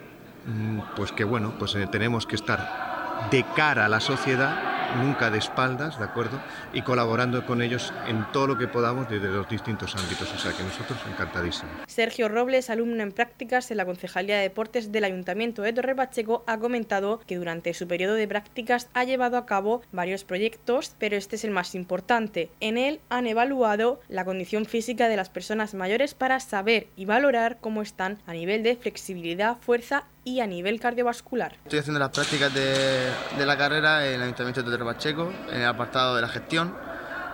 mm, 0.45 0.79
pues 0.95 1.11
que 1.11 1.23
bueno, 1.23 1.53
pues 1.57 1.77
tenemos 1.91 2.25
que 2.25 2.35
estar 2.35 3.27
de 3.31 3.45
cara 3.55 3.85
a 3.85 3.89
la 3.89 3.99
sociedad 3.99 4.78
nunca 4.97 5.29
de 5.29 5.37
espaldas, 5.37 5.99
¿de 5.99 6.05
acuerdo? 6.05 6.39
Y 6.73 6.81
colaborando 6.81 7.45
con 7.45 7.61
ellos 7.61 7.93
en 8.07 8.25
todo 8.31 8.47
lo 8.47 8.57
que 8.57 8.67
podamos 8.67 9.09
desde 9.09 9.27
los 9.27 9.47
distintos 9.47 9.95
ámbitos. 9.95 10.33
O 10.33 10.37
sea 10.37 10.51
que 10.53 10.63
nosotros 10.63 10.99
encantadísimos. 11.09 11.73
Sergio 11.87 12.29
Robles, 12.29 12.69
alumno 12.69 13.03
en 13.03 13.11
prácticas 13.11 13.71
en 13.71 13.77
la 13.77 13.85
Concejalía 13.85 14.37
de 14.37 14.43
Deportes 14.43 14.91
del 14.91 15.03
Ayuntamiento 15.03 15.61
de 15.61 15.73
Torre 15.73 15.95
Pacheco, 15.95 16.43
ha 16.47 16.57
comentado 16.57 17.19
que 17.25 17.37
durante 17.37 17.73
su 17.73 17.87
periodo 17.87 18.15
de 18.15 18.27
prácticas 18.27 18.89
ha 18.93 19.03
llevado 19.03 19.37
a 19.37 19.45
cabo 19.45 19.81
varios 19.91 20.23
proyectos, 20.23 20.95
pero 20.99 21.15
este 21.15 21.35
es 21.35 21.43
el 21.43 21.51
más 21.51 21.75
importante. 21.75 22.49
En 22.59 22.77
él 22.77 22.99
han 23.09 23.27
evaluado 23.27 23.99
la 24.09 24.25
condición 24.25 24.65
física 24.65 25.07
de 25.07 25.17
las 25.17 25.29
personas 25.29 25.73
mayores 25.73 26.13
para 26.13 26.39
saber 26.39 26.87
y 26.95 27.05
valorar 27.05 27.57
cómo 27.61 27.81
están 27.81 28.19
a 28.25 28.33
nivel 28.33 28.63
de 28.63 28.75
flexibilidad, 28.75 29.57
fuerza 29.59 30.05
y 30.23 30.39
a 30.39 30.47
nivel 30.47 30.79
cardiovascular. 30.79 31.57
Estoy 31.63 31.79
haciendo 31.79 31.99
las 31.99 32.09
prácticas 32.09 32.53
de, 32.53 33.09
de 33.37 33.45
la 33.45 33.57
carrera 33.57 34.07
en 34.07 34.15
el 34.15 34.21
Ayuntamiento 34.23 34.63
de 34.63 34.71
Torre 34.71 34.85
Pacheco, 34.85 35.31
en 35.51 35.61
el 35.61 35.67
apartado 35.67 36.15
de 36.15 36.21
la 36.21 36.27
gestión, 36.27 36.75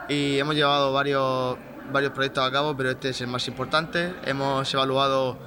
y 0.07 0.37
hemos 0.37 0.55
llevado 0.55 0.93
varios, 0.93 1.57
varios 1.91 2.11
proyectos 2.11 2.47
a 2.47 2.51
cabo, 2.51 2.75
pero 2.75 2.91
este 2.91 3.09
es 3.09 3.21
el 3.21 3.27
más 3.27 3.47
importante. 3.47 4.13
Hemos 4.25 4.71
evaluado 4.73 5.37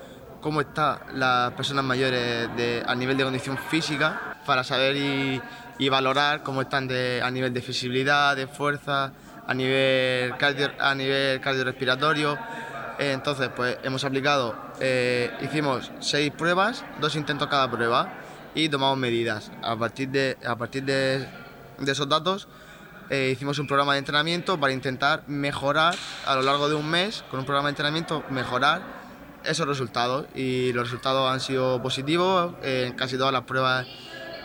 cómo 0.40 0.60
están 0.60 0.98
las 1.14 1.52
personas 1.52 1.84
mayores 1.84 2.48
a 2.86 2.94
nivel 2.94 3.16
de 3.16 3.24
condición 3.24 3.58
física 3.58 4.38
para 4.46 4.64
saber 4.64 4.96
y, 4.96 5.40
valorar 5.88 6.42
cómo 6.42 6.62
están 6.62 6.88
a 7.22 7.30
nivel 7.30 7.54
de 7.54 7.62
flexibilidad, 7.62 8.34
de 8.34 8.48
fuerza, 8.48 9.12
a 9.46 9.54
nivel, 9.54 10.36
cardio, 10.36 10.70
a 10.78 10.94
nivel 10.94 11.40
cardiorrespiratorio 11.40 12.36
entonces, 12.98 13.48
pues 13.54 13.78
hemos 13.84 14.04
aplicado, 14.04 14.56
eh, 14.80 15.30
hicimos 15.40 15.90
seis 16.00 16.30
pruebas, 16.30 16.84
dos 17.00 17.16
intentos 17.16 17.48
cada 17.48 17.70
prueba 17.70 18.12
y 18.54 18.68
tomamos 18.68 18.98
medidas. 18.98 19.50
A 19.62 19.76
partir 19.76 20.08
de, 20.08 20.36
a 20.46 20.56
partir 20.56 20.84
de, 20.84 21.26
esos 21.86 22.08
datos, 22.08 22.48
eh, 23.10 23.30
hicimos 23.32 23.58
un 23.58 23.66
programa 23.66 23.94
de 23.94 24.00
entrenamiento 24.00 24.58
para 24.58 24.72
intentar 24.72 25.24
mejorar 25.26 25.94
a 26.26 26.34
lo 26.34 26.42
largo 26.42 26.68
de 26.68 26.74
un 26.74 26.88
mes, 26.88 27.24
con 27.30 27.40
un 27.40 27.46
programa 27.46 27.68
de 27.68 27.72
entrenamiento, 27.72 28.24
mejorar 28.30 28.82
esos 29.44 29.66
resultados. 29.66 30.26
Y 30.34 30.72
los 30.72 30.84
resultados 30.84 31.32
han 31.32 31.40
sido 31.40 31.82
positivos, 31.82 32.54
en 32.62 32.94
casi 32.94 33.16
todas 33.16 33.32
las 33.32 33.42
pruebas 33.42 33.86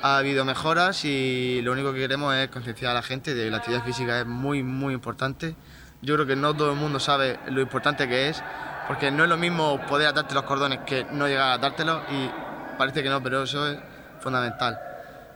ha 0.01 0.17
habido 0.17 0.43
mejoras 0.43 1.05
y 1.05 1.61
lo 1.63 1.71
único 1.71 1.93
que 1.93 1.99
queremos 1.99 2.35
es 2.35 2.49
concienciar 2.49 2.91
a 2.91 2.95
la 2.95 3.03
gente 3.03 3.33
de 3.33 3.45
que 3.45 3.51
la 3.51 3.57
actividad 3.57 3.85
física 3.85 4.19
es 4.19 4.25
muy, 4.25 4.61
muy 4.61 4.93
importante 4.93 5.55
yo 6.03 6.15
creo 6.15 6.27
que 6.27 6.35
no 6.35 6.53
todo 6.53 6.71
el 6.71 6.77
mundo 6.77 6.99
sabe 6.99 7.39
lo 7.47 7.61
importante 7.61 8.07
que 8.09 8.27
es, 8.27 8.43
porque 8.87 9.11
no 9.11 9.23
es 9.23 9.29
lo 9.29 9.37
mismo 9.37 9.79
poder 9.87 10.07
atarte 10.07 10.33
los 10.33 10.43
cordones 10.43 10.79
que 10.85 11.05
no 11.11 11.27
llegar 11.27 11.51
a 11.51 11.53
atártelos 11.53 12.01
y 12.11 12.29
parece 12.77 13.03
que 13.03 13.09
no, 13.09 13.21
pero 13.21 13.43
eso 13.43 13.67
es 13.67 13.77
fundamental. 14.19 14.79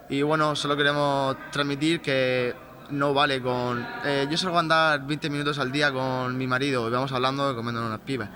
Y 0.09 0.21
bueno, 0.21 0.55
solo 0.55 0.75
queremos 0.77 1.35
transmitir 1.51 2.01
que 2.01 2.55
no 2.89 3.13
vale 3.13 3.41
con... 3.41 3.85
Eh, 4.05 4.27
yo 4.29 4.37
salgo 4.37 4.57
a 4.57 4.61
andar 4.61 5.05
20 5.05 5.29
minutos 5.29 5.59
al 5.59 5.71
día 5.71 5.91
con 5.91 6.37
mi 6.37 6.47
marido 6.47 6.87
y 6.87 6.91
vamos 6.91 7.11
hablando 7.11 7.51
y 7.51 7.55
comiendo 7.55 7.85
unas 7.85 7.99
pibes. 7.99 8.29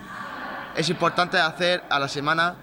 Es 0.76 0.90
importante 0.90 1.38
hacer 1.38 1.84
a 1.90 2.00
la 2.00 2.08
semana 2.08 2.56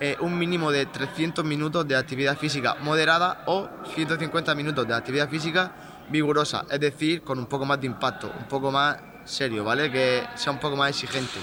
eh, 0.00 0.16
un 0.20 0.38
mínimo 0.38 0.70
de 0.70 0.86
300 0.86 1.44
minutos 1.44 1.86
de 1.86 1.96
actividad 1.96 2.36
física 2.36 2.76
moderada 2.80 3.42
o 3.46 3.68
150 3.94 4.54
minutos 4.54 4.86
de 4.88 4.94
actividad 4.94 5.28
física 5.28 5.72
vigorosa, 6.10 6.64
es 6.70 6.80
decir, 6.80 7.22
con 7.22 7.38
un 7.38 7.46
poco 7.46 7.64
más 7.64 7.80
de 7.80 7.86
impacto, 7.86 8.30
un 8.38 8.46
poco 8.46 8.70
más 8.70 8.96
serio, 9.24 9.64
¿vale? 9.64 9.90
Que 9.90 10.26
sea 10.34 10.52
un 10.52 10.58
poco 10.58 10.76
más 10.76 10.90
exigente. 10.90 11.38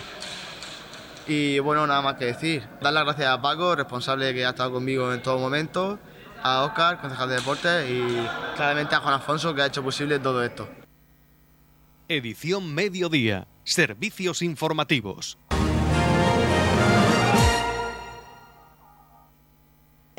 Y 1.27 1.59
bueno, 1.59 1.85
nada 1.87 2.01
más 2.01 2.15
que 2.15 2.25
decir. 2.25 2.63
Dar 2.81 2.93
las 2.93 3.03
gracias 3.05 3.27
a 3.27 3.41
Paco, 3.41 3.75
responsable 3.75 4.33
que 4.33 4.45
ha 4.45 4.49
estado 4.49 4.71
conmigo 4.71 5.13
en 5.13 5.21
todo 5.21 5.37
momento, 5.37 5.99
a 6.41 6.63
Oscar, 6.63 6.99
concejal 6.99 7.29
de 7.29 7.35
deportes, 7.35 7.89
y 7.89 8.01
claramente 8.55 8.95
a 8.95 8.99
Juan 8.99 9.13
Alfonso, 9.15 9.53
que 9.53 9.61
ha 9.61 9.67
hecho 9.67 9.83
posible 9.83 10.19
todo 10.19 10.43
esto. 10.43 10.67
Edición 12.07 12.73
Mediodía. 12.73 13.47
Servicios 13.63 14.41
informativos. 14.41 15.37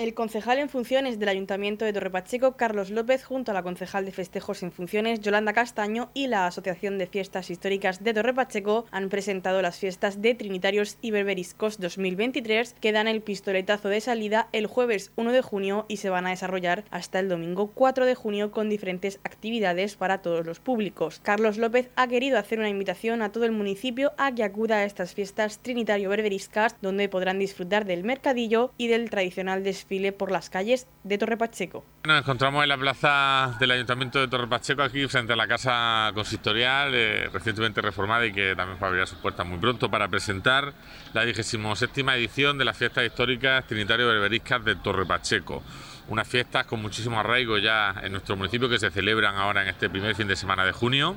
El 0.02 0.14
concejal 0.14 0.58
en 0.58 0.68
funciones 0.68 1.20
del 1.20 1.28
Ayuntamiento 1.28 1.84
de 1.84 1.92
Torrepacheco, 1.92 2.56
Carlos 2.56 2.90
López, 2.90 3.22
junto 3.22 3.52
a 3.52 3.54
la 3.54 3.62
concejal 3.62 4.04
de 4.04 4.10
festejos 4.10 4.64
en 4.64 4.72
funciones, 4.72 5.20
Yolanda 5.20 5.52
Castaño, 5.52 6.10
y 6.12 6.26
la 6.26 6.48
Asociación 6.48 6.98
de 6.98 7.06
Fiestas 7.06 7.50
Históricas 7.50 8.02
de 8.02 8.12
Torrepacheco, 8.12 8.84
han 8.90 9.10
presentado 9.10 9.62
las 9.62 9.78
fiestas 9.78 10.20
de 10.20 10.34
Trinitarios 10.34 10.98
y 11.02 11.12
Berberiscos 11.12 11.78
2023, 11.78 12.74
que 12.80 12.90
dan 12.90 13.06
el 13.06 13.22
pistoletazo 13.22 13.90
de 13.90 14.00
salida 14.00 14.48
el 14.50 14.66
jueves 14.66 15.12
1 15.14 15.30
de 15.30 15.40
junio 15.40 15.86
y 15.86 15.98
se 15.98 16.10
van 16.10 16.26
a 16.26 16.30
desarrollar 16.30 16.82
hasta 16.90 17.20
el 17.20 17.28
domingo 17.28 17.70
4 17.72 18.04
de 18.04 18.16
junio 18.16 18.50
con 18.50 18.68
diferentes 18.68 19.20
actividades 19.22 19.94
para 19.94 20.20
todos 20.20 20.44
los 20.44 20.58
públicos. 20.58 21.20
Carlos 21.22 21.58
López 21.58 21.90
ha 21.94 22.08
querido 22.08 22.38
hacer 22.38 22.58
una 22.58 22.70
invitación 22.70 23.22
a 23.22 23.30
todo 23.30 23.44
el 23.44 23.52
municipio 23.52 24.14
a 24.18 24.34
que 24.34 24.42
acuda 24.42 24.78
a 24.78 24.84
estas 24.84 25.14
fiestas 25.14 25.60
Trinitario-Berberiscas, 25.62 26.74
donde 26.82 27.08
podrán 27.08 27.38
disfrutar 27.38 27.84
del 27.84 28.02
mercadillo 28.02 28.72
y 28.76 28.88
del 28.88 29.08
tradicional 29.08 29.62
desfile 29.62 29.91
por 30.12 30.30
las 30.30 30.48
calles 30.48 30.86
de 31.04 31.18
Torre 31.18 31.36
Pacheco. 31.36 31.84
Nos 32.04 32.22
encontramos 32.22 32.62
en 32.62 32.68
la 32.70 32.78
plaza 32.78 33.54
del 33.60 33.72
Ayuntamiento 33.72 34.18
de 34.20 34.28
Torre 34.28 34.48
Pacheco, 34.48 34.82
aquí 34.82 35.06
frente 35.06 35.34
a 35.34 35.36
la 35.36 35.46
Casa 35.46 36.10
Consistorial, 36.14 36.94
eh, 36.94 37.28
recientemente 37.30 37.82
reformada 37.82 38.24
y 38.24 38.32
que 38.32 38.54
también 38.56 38.78
va 38.82 38.86
a 38.86 38.90
abrir 38.90 39.06
sus 39.06 39.18
puertas 39.18 39.46
muy 39.46 39.58
pronto 39.58 39.90
para 39.90 40.08
presentar 40.08 40.72
la 41.12 41.24
27 41.24 42.00
edición 42.16 42.56
de 42.56 42.64
las 42.64 42.76
fiestas 42.76 43.04
históricas 43.04 43.66
Trinitario 43.66 44.08
Berberiscas 44.08 44.64
de 44.64 44.76
Torre 44.76 45.04
Pacheco 45.04 45.62
unas 46.08 46.28
fiestas 46.28 46.66
con 46.66 46.82
muchísimo 46.82 47.18
arraigo 47.18 47.58
ya 47.58 47.94
en 48.02 48.12
nuestro 48.12 48.36
municipio 48.36 48.68
que 48.68 48.78
se 48.78 48.90
celebran 48.90 49.36
ahora 49.36 49.62
en 49.62 49.68
este 49.68 49.88
primer 49.88 50.14
fin 50.14 50.28
de 50.28 50.36
semana 50.36 50.64
de 50.64 50.72
junio 50.72 51.16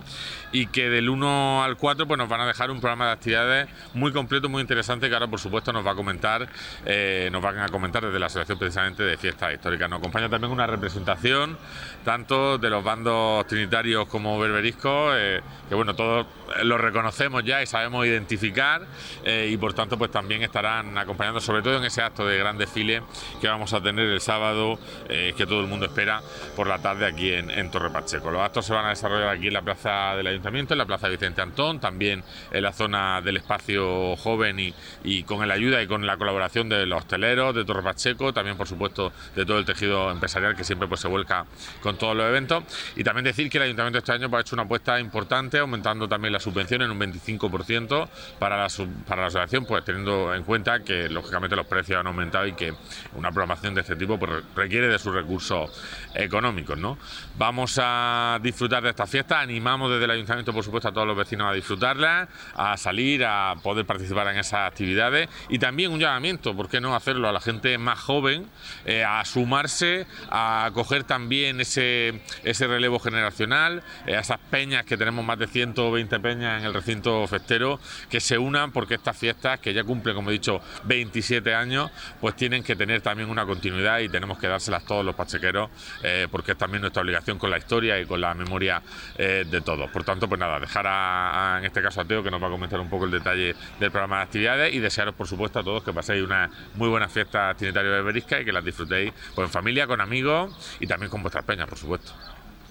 y 0.52 0.68
que 0.68 0.90
del 0.90 1.10
1 1.10 1.64
al 1.64 1.78
4 1.78 2.08
pues 2.08 2.18
nos 2.18 2.30
van 2.30 2.42
a 2.42 2.48
dejar 2.48 2.72
un 2.72 2.80
programa 2.80 3.08
de 3.08 3.12
actividades 3.14 3.70
muy 3.94 4.12
completo, 4.12 4.50
muy 4.50 4.62
interesante 4.62 5.10
que 5.10 5.14
ahora 5.14 5.28
por 5.28 5.40
supuesto 5.40 5.74
nos 5.74 5.86
va 5.86 5.92
a 5.92 5.96
comentar, 5.96 6.48
eh, 6.86 7.30
nos 7.32 7.42
van 7.42 7.60
a 7.60 7.70
comentar 7.70 8.06
desde 8.06 8.20
la 8.20 8.28
Asociación 8.28 8.58
precisamente 8.58 9.04
de 9.04 9.18
Fiestas 9.18 9.54
Históricas. 9.54 9.90
Nos 9.90 10.00
acompaña 10.00 10.30
también 10.30 10.52
una 10.52 10.68
representación 10.68 11.58
tanto 12.04 12.58
de 12.58 12.70
los 12.70 12.84
bandos 12.84 13.46
trinitarios 13.48 14.08
como 14.08 14.40
berberiscos, 14.40 15.16
eh, 15.18 15.42
que 15.68 15.76
bueno, 15.76 15.96
todos 15.96 16.26
los 16.64 16.80
reconocemos 16.80 17.44
ya 17.44 17.62
y 17.62 17.66
sabemos 17.66 18.06
identificar 18.06 18.82
eh, 19.24 19.50
y 19.52 19.58
por 19.58 19.74
tanto 19.74 19.98
pues 19.98 20.12
también 20.12 20.44
estarán 20.44 20.98
acompañando 20.98 21.42
sobre 21.42 21.62
todo 21.62 21.78
en 21.78 21.86
ese 21.86 22.02
acto 22.02 22.26
de 22.26 22.38
gran 22.38 22.58
desfile 22.58 23.02
que 23.42 23.48
vamos 23.48 23.74
a 23.74 23.82
tener 23.82 24.08
el 24.08 24.22
sábado, 24.22 24.75
que 25.08 25.46
todo 25.48 25.62
el 25.62 25.68
mundo 25.68 25.86
espera 25.86 26.22
por 26.56 26.68
la 26.68 26.80
tarde 26.80 27.06
aquí 27.06 27.32
en, 27.32 27.50
en 27.50 27.72
Torre 27.72 27.90
Pacheco. 27.90 28.32
Los 28.32 28.42
actos 28.42 28.66
se 28.66 28.74
van 28.74 28.86
a 28.86 28.90
desarrollar 28.90 29.30
aquí 29.30 29.48
en 29.48 29.54
la 29.54 29.62
plaza 29.62 30.16
del 30.16 30.28
Ayuntamiento, 30.28 30.74
en 30.74 30.78
la 30.80 30.86
plaza 30.86 31.08
Vicente 31.08 31.42
Antón, 31.42 31.80
también 31.80 32.24
en 32.52 32.64
la 32.64 32.74
zona 32.74 33.22
del 33.22 33.38
espacio 33.38 34.16
joven 34.18 34.60
y, 34.60 34.74
y 35.04 35.24
con 35.24 35.46
la 35.48 35.54
ayuda 35.54 35.82
y 35.82 35.88
con 35.88 36.06
la 36.06 36.18
colaboración 36.18 36.70
de 36.70 36.86
los 36.86 37.00
hosteleros 37.00 37.56
de 37.56 37.66
Torre 37.66 37.84
Pacheco, 37.84 38.34
también 38.34 38.58
por 38.58 38.68
supuesto 38.68 39.12
de 39.36 39.46
todo 39.46 39.60
el 39.60 39.66
tejido 39.66 40.12
empresarial 40.12 40.56
que 40.56 40.64
siempre 40.64 40.88
pues 40.88 41.02
se 41.02 41.08
vuelca 41.08 41.46
con 41.82 41.98
todos 41.98 42.16
los 42.16 42.26
eventos. 42.26 42.64
Y 42.96 43.04
también 43.04 43.26
decir 43.26 43.50
que 43.50 43.58
el 43.58 43.66
Ayuntamiento 43.66 44.00
este 44.00 44.12
año 44.12 44.30
pues, 44.30 44.40
ha 44.40 44.42
hecho 44.42 44.56
una 44.56 44.64
apuesta 44.64 45.00
importante, 45.00 45.60
aumentando 45.60 46.08
también 46.08 46.34
la 46.34 46.40
subvención 46.40 46.82
en 46.82 46.92
un 46.92 47.00
25% 47.00 48.08
para 48.40 48.58
la, 48.58 48.68
para 49.08 49.22
la 49.22 49.28
asociación, 49.28 49.66
pues 49.66 49.84
teniendo 49.84 50.34
en 50.34 50.44
cuenta 50.44 50.80
que 50.84 51.10
lógicamente 51.10 51.56
los 51.56 51.66
precios 51.66 52.00
han 52.00 52.08
aumentado 52.08 52.48
y 52.48 52.54
que 52.54 52.74
una 53.16 53.32
programación 53.32 53.76
de 53.76 53.82
este 53.82 53.96
tipo 53.96 54.18
pues, 54.18 54.65
requiere 54.66 54.88
de 54.88 54.98
sus 54.98 55.14
recursos 55.14 55.70
económicos. 56.16 56.78
¿no? 56.78 56.98
Vamos 57.38 57.80
a 57.82 58.40
disfrutar 58.42 58.82
de 58.82 58.90
esta 58.90 59.06
fiesta, 59.06 59.40
animamos 59.40 59.92
desde 59.92 60.06
el 60.06 60.12
Ayuntamiento 60.12 60.54
por 60.54 60.64
supuesto 60.64 60.90
a 60.90 60.92
todos 60.92 61.06
los 61.06 61.16
vecinos 61.18 61.48
a 61.48 61.54
disfrutarla, 61.54 62.28
a 62.56 62.78
salir, 62.78 63.24
a 63.26 63.56
poder 63.62 63.86
participar 63.86 64.28
en 64.30 64.40
esas 64.40 64.68
actividades 64.68 65.30
y 65.50 65.60
también 65.60 65.92
un 65.92 66.00
llamamiento, 66.00 66.56
¿por 66.56 66.68
qué 66.68 66.82
no 66.82 66.96
hacerlo 66.96 67.30
a 67.30 67.32
la 67.32 67.42
gente 67.42 67.78
más 67.78 68.00
joven, 68.00 68.48
eh, 68.86 69.04
a 69.04 69.24
sumarse, 69.26 70.08
a 70.30 70.72
coger 70.74 71.04
también 71.04 71.62
ese, 71.62 72.22
ese 72.44 72.68
relevo 72.68 73.00
generacional, 73.00 73.84
eh, 74.08 74.16
a 74.16 74.22
esas 74.22 74.40
peñas 74.50 74.86
que 74.86 74.98
tenemos 74.98 75.24
más 75.24 75.38
de 75.38 75.48
120 75.48 76.20
peñas 76.20 76.60
en 76.60 76.66
el 76.66 76.74
recinto 76.74 77.28
festero, 77.28 77.80
que 78.10 78.20
se 78.20 78.38
unan 78.38 78.72
porque 78.72 78.96
estas 78.96 79.16
fiestas, 79.16 79.60
que 79.60 79.74
ya 79.74 79.84
cumplen, 79.84 80.16
como 80.16 80.30
he 80.30 80.34
dicho, 80.34 80.62
27 80.86 81.54
años, 81.54 81.92
pues 82.20 82.36
tienen 82.36 82.64
que 82.64 82.76
tener 82.76 83.02
también 83.02 83.30
una 83.30 83.46
continuidad 83.46 84.00
y 84.00 84.10
tenemos 84.10 84.40
que 84.40 84.48
dárselas 84.56 84.86
todos 84.86 85.06
los 85.06 85.16
pachequeros, 85.16 85.70
eh, 86.04 86.28
porque 86.32 86.54
es 86.54 86.58
también 86.58 86.82
nuestra 86.82 87.02
obligación 87.02 87.38
con 87.38 87.50
la 87.50 87.58
historia 87.58 88.00
y 88.00 88.06
con 88.06 88.22
la 88.22 88.34
memoria 88.34 88.82
de 89.18 89.62
todos. 89.62 89.90
Por 89.92 90.04
tanto, 90.04 90.28
pues 90.28 90.40
nada, 90.40 90.60
dejar 90.60 90.86
a, 90.88 91.58
en 91.60 91.66
este 91.66 91.82
caso 91.82 92.02
a 92.02 92.06
Teo 92.06 92.24
que 92.24 92.32
nos 92.32 92.42
va 92.42 92.48
a 92.48 92.50
comentar 92.50 92.80
un 92.80 92.90
poco 92.90 93.06
el 93.06 93.12
detalle 93.12 93.56
del 93.80 93.92
programa 93.92 94.18
de 94.18 94.24
actividades 94.24 94.74
y 94.74 94.80
desearos, 94.80 95.16
por 95.16 95.28
supuesto, 95.28 95.60
a 95.60 95.64
todos 95.64 95.84
que 95.84 95.94
paséis 95.94 96.24
una 96.24 96.50
muy 96.76 96.90
buena 96.90 97.08
fiesta 97.08 97.54
trinitaria 97.56 97.92
de 97.92 98.02
Berisca 98.02 98.42
y 98.42 98.46
que 98.46 98.52
las 98.52 98.64
disfrutéis 98.64 99.14
pues, 99.34 99.48
en 99.48 99.52
familia, 99.52 99.88
con 99.88 100.02
amigos 100.02 100.78
y 100.80 100.88
también 100.88 101.10
con 101.10 101.22
vuestras 101.22 101.46
peñas, 101.46 101.68
por 101.68 101.78
supuesto. 101.78 102.14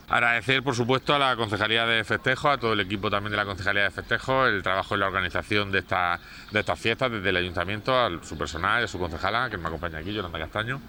Agradecer, 0.08 0.62
por 0.62 0.74
supuesto, 0.74 1.14
a 1.14 1.18
la 1.18 1.34
Concejalía 1.34 1.86
de 1.86 2.04
Festejo, 2.04 2.50
a 2.50 2.58
todo 2.58 2.74
el 2.74 2.80
equipo 2.80 3.10
también 3.10 3.30
de 3.30 3.36
la 3.38 3.46
Concejalía 3.46 3.84
de 3.84 3.90
Festejo, 3.90 4.46
el 4.46 4.62
trabajo 4.62 4.94
en 4.94 5.00
la 5.00 5.06
organización 5.06 5.72
de, 5.72 5.78
esta, 5.78 6.20
de 6.50 6.60
estas 6.60 6.78
fiestas, 6.78 7.10
desde 7.10 7.30
el 7.30 7.36
Ayuntamiento, 7.36 7.98
a 7.98 8.10
su 8.22 8.36
personal, 8.36 8.84
a 8.84 8.88
su 8.88 8.98
concejala, 8.98 9.48
que 9.48 9.56
me 9.56 9.68
acompaña 9.68 9.98
aquí, 9.98 10.12
Yolanda 10.12 10.38
Castaño, 10.38 10.80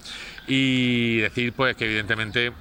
y 0.47 1.17
decir 1.19 1.53
pues 1.53 1.75
que 1.77 1.85
evidentemente 1.85 2.51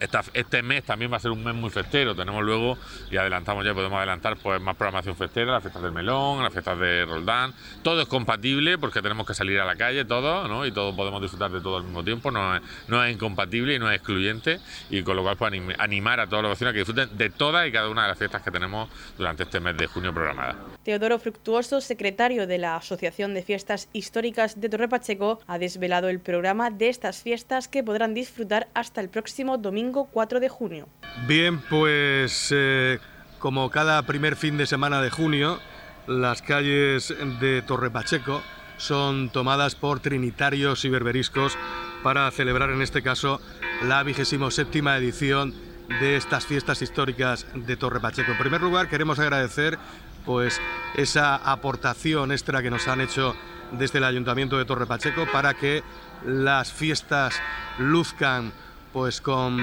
este 0.00 0.62
mes 0.62 0.84
también 0.84 1.12
va 1.12 1.16
a 1.16 1.20
ser 1.20 1.30
un 1.30 1.42
mes 1.42 1.54
muy 1.54 1.70
festero. 1.70 2.14
Tenemos 2.14 2.42
luego, 2.42 2.78
y 3.10 3.16
adelantamos 3.16 3.64
ya, 3.64 3.74
podemos 3.74 3.96
adelantar, 3.98 4.36
pues 4.36 4.60
más 4.60 4.76
programación 4.76 5.16
festera, 5.16 5.52
las 5.52 5.62
fiestas 5.62 5.82
del 5.82 5.92
melón, 5.92 6.42
las 6.42 6.52
fiestas 6.52 6.78
de 6.78 7.04
Roldán. 7.04 7.52
Todo 7.82 8.02
es 8.02 8.08
compatible 8.08 8.78
porque 8.78 9.02
tenemos 9.02 9.26
que 9.26 9.34
salir 9.34 9.60
a 9.60 9.64
la 9.64 9.76
calle, 9.76 10.04
todo, 10.04 10.48
¿no? 10.48 10.66
Y 10.66 10.72
todos 10.72 10.94
podemos 10.94 11.20
disfrutar 11.20 11.50
de 11.50 11.60
todo 11.60 11.78
al 11.78 11.84
mismo 11.84 12.04
tiempo. 12.04 12.30
No 12.30 12.56
es, 13.04 13.12
incompatible 13.12 13.74
y 13.74 13.78
no 13.78 13.90
es 13.90 13.96
excluyente. 13.96 14.60
Y 14.90 15.02
con 15.02 15.16
lo 15.16 15.22
cual, 15.22 15.36
pues 15.36 15.52
animar 15.78 16.20
a 16.20 16.26
todos 16.26 16.42
los 16.42 16.50
vecinos 16.50 16.70
a 16.70 16.72
que 16.72 16.80
disfruten 16.80 17.16
de 17.16 17.30
todas 17.30 17.66
y 17.66 17.72
cada 17.72 17.88
una 17.88 18.02
de 18.02 18.08
las 18.08 18.18
fiestas 18.18 18.42
que 18.42 18.50
tenemos 18.50 18.88
durante 19.16 19.44
este 19.44 19.60
mes 19.60 19.76
de 19.76 19.86
junio 19.86 20.12
programada. 20.12 20.77
Teodoro 20.88 21.18
Fructuoso, 21.18 21.82
secretario 21.82 22.46
de 22.46 22.56
la 22.56 22.74
Asociación 22.74 23.34
de 23.34 23.42
Fiestas 23.42 23.90
Históricas 23.92 24.58
de 24.58 24.70
Torre 24.70 24.88
Pacheco, 24.88 25.38
ha 25.46 25.58
desvelado 25.58 26.08
el 26.08 26.18
programa 26.18 26.70
de 26.70 26.88
estas 26.88 27.22
fiestas 27.22 27.68
que 27.68 27.82
podrán 27.84 28.14
disfrutar 28.14 28.68
hasta 28.72 29.02
el 29.02 29.10
próximo 29.10 29.58
domingo 29.58 30.08
4 30.10 30.40
de 30.40 30.48
junio. 30.48 30.88
Bien, 31.26 31.60
pues 31.68 32.48
eh, 32.56 33.00
como 33.38 33.70
cada 33.70 34.00
primer 34.06 34.34
fin 34.34 34.56
de 34.56 34.64
semana 34.64 35.02
de 35.02 35.10
junio, 35.10 35.58
las 36.06 36.40
calles 36.40 37.14
de 37.38 37.60
Torre 37.60 37.90
Pacheco 37.90 38.40
son 38.78 39.28
tomadas 39.28 39.74
por 39.74 40.00
trinitarios 40.00 40.86
y 40.86 40.88
berberiscos 40.88 41.58
para 42.02 42.30
celebrar 42.30 42.70
en 42.70 42.80
este 42.80 43.02
caso 43.02 43.42
la 43.82 44.02
vigésimo 44.04 44.50
séptima 44.50 44.96
edición 44.96 45.52
de 46.00 46.16
estas 46.16 46.46
fiestas 46.46 46.80
históricas 46.80 47.46
de 47.54 47.76
Torre 47.76 48.00
Pacheco. 48.00 48.32
En 48.32 48.38
primer 48.38 48.62
lugar, 48.62 48.88
queremos 48.88 49.18
agradecer 49.18 49.78
pues 50.28 50.60
esa 50.94 51.36
aportación 51.36 52.32
extra 52.32 52.60
que 52.60 52.68
nos 52.68 52.86
han 52.86 53.00
hecho 53.00 53.34
desde 53.72 53.96
el 53.96 54.04
Ayuntamiento 54.04 54.58
de 54.58 54.66
Torre 54.66 54.84
Pacheco 54.84 55.24
para 55.32 55.54
que 55.54 55.82
las 56.26 56.70
fiestas 56.70 57.40
luzcan 57.78 58.52
pues 58.92 59.22
con 59.22 59.56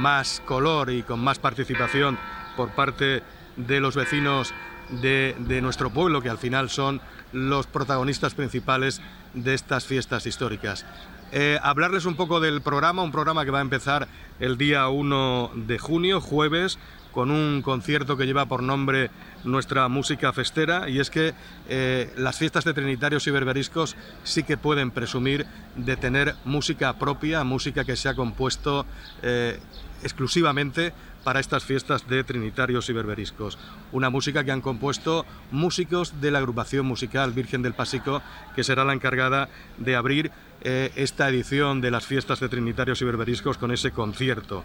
más 0.00 0.40
color 0.46 0.90
y 0.90 1.02
con 1.02 1.20
más 1.20 1.38
participación 1.38 2.18
por 2.56 2.70
parte 2.70 3.22
de 3.58 3.80
los 3.80 3.94
vecinos 3.94 4.54
de, 5.02 5.34
nuestro 5.60 5.90
pueblo, 5.90 6.22
que 6.22 6.30
al 6.30 6.38
final 6.38 6.70
son 6.70 7.02
los 7.34 7.66
protagonistas 7.66 8.32
principales 8.32 9.02
de 9.34 9.52
estas 9.52 9.84
fiestas 9.84 10.24
históricas. 10.24 10.86
Eh, 11.30 11.58
hablarles 11.62 12.06
un 12.06 12.16
poco 12.16 12.40
del 12.40 12.62
programa, 12.62 13.02
un 13.02 13.12
programa 13.12 13.44
que 13.44 13.50
va 13.50 13.58
a 13.58 13.62
empezar 13.62 14.08
el 14.40 14.56
día 14.56 14.88
1 14.88 15.50
de 15.56 15.78
junio, 15.78 16.22
jueves, 16.22 16.78
con 17.16 17.30
un 17.30 17.62
concierto 17.62 18.18
que 18.18 18.26
lleva 18.26 18.44
por 18.44 18.62
nombre 18.62 19.08
nuestra 19.42 19.88
música 19.88 20.34
festera 20.34 20.86
y 20.86 21.00
es 21.00 21.08
que 21.08 21.32
eh, 21.66 22.12
las 22.18 22.36
fiestas 22.36 22.64
de 22.66 22.74
Trinitarios 22.74 23.26
y 23.26 23.30
Berberiscos 23.30 23.96
sí 24.22 24.42
que 24.42 24.58
pueden 24.58 24.90
presumir 24.90 25.46
de 25.76 25.96
tener 25.96 26.34
música 26.44 26.92
propia, 26.98 27.42
música 27.42 27.86
que 27.86 27.96
se 27.96 28.10
ha 28.10 28.14
compuesto 28.14 28.84
eh, 29.22 29.58
exclusivamente 30.02 30.92
para 31.24 31.40
estas 31.40 31.64
fiestas 31.64 32.06
de 32.06 32.22
Trinitarios 32.22 32.90
y 32.90 32.92
Berberiscos. 32.92 33.58
Una 33.92 34.10
música 34.10 34.44
que 34.44 34.52
han 34.52 34.60
compuesto 34.60 35.24
músicos 35.50 36.20
de 36.20 36.30
la 36.30 36.38
agrupación 36.40 36.84
musical 36.84 37.32
Virgen 37.32 37.62
del 37.62 37.72
Pasico, 37.72 38.20
que 38.54 38.62
será 38.62 38.84
la 38.84 38.92
encargada 38.92 39.48
de 39.78 39.96
abrir 39.96 40.30
eh, 40.62 40.92
esta 40.96 41.28
edición 41.28 41.80
de 41.80 41.90
las 41.90 42.06
fiestas 42.06 42.40
de 42.40 42.48
Trinitarios 42.48 43.00
y 43.00 43.06
Berberiscos 43.06 43.56
con 43.56 43.72
ese 43.72 43.90
concierto. 43.90 44.64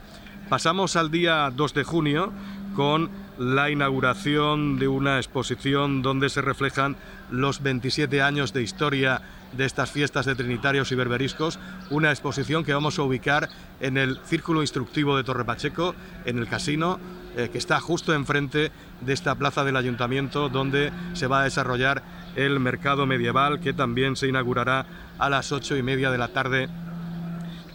Pasamos 0.51 0.97
al 0.97 1.11
día 1.11 1.49
2 1.49 1.73
de 1.73 1.85
junio 1.85 2.33
con 2.75 3.09
la 3.37 3.69
inauguración 3.69 4.79
de 4.79 4.89
una 4.89 5.15
exposición 5.15 6.01
donde 6.01 6.29
se 6.29 6.41
reflejan 6.41 6.97
los 7.29 7.63
27 7.63 8.21
años 8.21 8.51
de 8.51 8.61
historia 8.61 9.21
de 9.53 9.63
estas 9.63 9.91
fiestas 9.91 10.25
de 10.25 10.35
Trinitarios 10.35 10.91
y 10.91 10.95
Berberiscos, 10.95 11.57
una 11.89 12.09
exposición 12.09 12.65
que 12.65 12.73
vamos 12.73 12.99
a 12.99 13.03
ubicar 13.03 13.47
en 13.79 13.95
el 13.95 14.19
Círculo 14.25 14.59
Instructivo 14.59 15.15
de 15.15 15.23
Torre 15.23 15.45
Pacheco, 15.45 15.95
en 16.25 16.37
el 16.37 16.49
casino, 16.49 16.99
eh, 17.37 17.47
que 17.49 17.57
está 17.57 17.79
justo 17.79 18.13
enfrente 18.13 18.73
de 18.99 19.13
esta 19.13 19.35
plaza 19.35 19.63
del 19.63 19.77
Ayuntamiento, 19.77 20.49
donde 20.49 20.91
se 21.13 21.27
va 21.27 21.39
a 21.39 21.43
desarrollar 21.45 22.03
el 22.35 22.59
mercado 22.59 23.05
medieval, 23.05 23.61
que 23.61 23.71
también 23.71 24.17
se 24.17 24.27
inaugurará 24.27 24.85
a 25.17 25.29
las 25.29 25.53
ocho 25.53 25.77
y 25.77 25.81
media 25.81 26.11
de 26.11 26.17
la 26.17 26.27
tarde 26.27 26.67